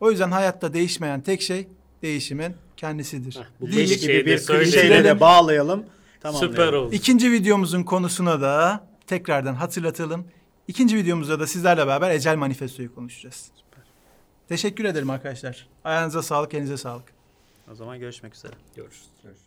O 0.00 0.10
yüzden 0.10 0.30
hayatta 0.30 0.72
değişmeyen 0.74 1.20
tek 1.20 1.42
şey 1.42 1.68
değişimin 2.02 2.54
kendisidir. 2.76 3.38
Bu 3.60 3.66
Deyip- 3.66 3.78
beş 3.90 4.00
gibi 4.00 4.26
bir 4.26 4.38
söyleyelim. 4.38 4.72
klişeyle 4.72 5.04
de 5.04 5.20
bağlayalım. 5.20 5.84
Tamam. 6.20 6.40
Süper 6.40 6.72
oldu. 6.72 6.94
İkinci 6.94 7.32
videomuzun 7.32 7.82
konusuna 7.82 8.40
da 8.40 8.86
tekrardan 9.06 9.54
hatırlatalım. 9.54 10.24
İkinci 10.68 10.96
videomuzda 10.96 11.40
da 11.40 11.46
sizlerle 11.46 11.86
beraber 11.86 12.10
Ecel 12.10 12.36
Manifesto'yu 12.36 12.94
konuşacağız. 12.94 13.50
Teşekkür 14.52 14.84
ederim 14.84 15.10
arkadaşlar. 15.10 15.66
Ayağınıza 15.84 16.22
sağlık, 16.22 16.54
elinize 16.54 16.76
sağlık. 16.76 17.04
O 17.72 17.74
zaman 17.74 17.98
görüşmek 17.98 18.34
üzere. 18.34 18.52
Görüşürüz. 18.76 19.08
Görüşürüz. 19.22 19.41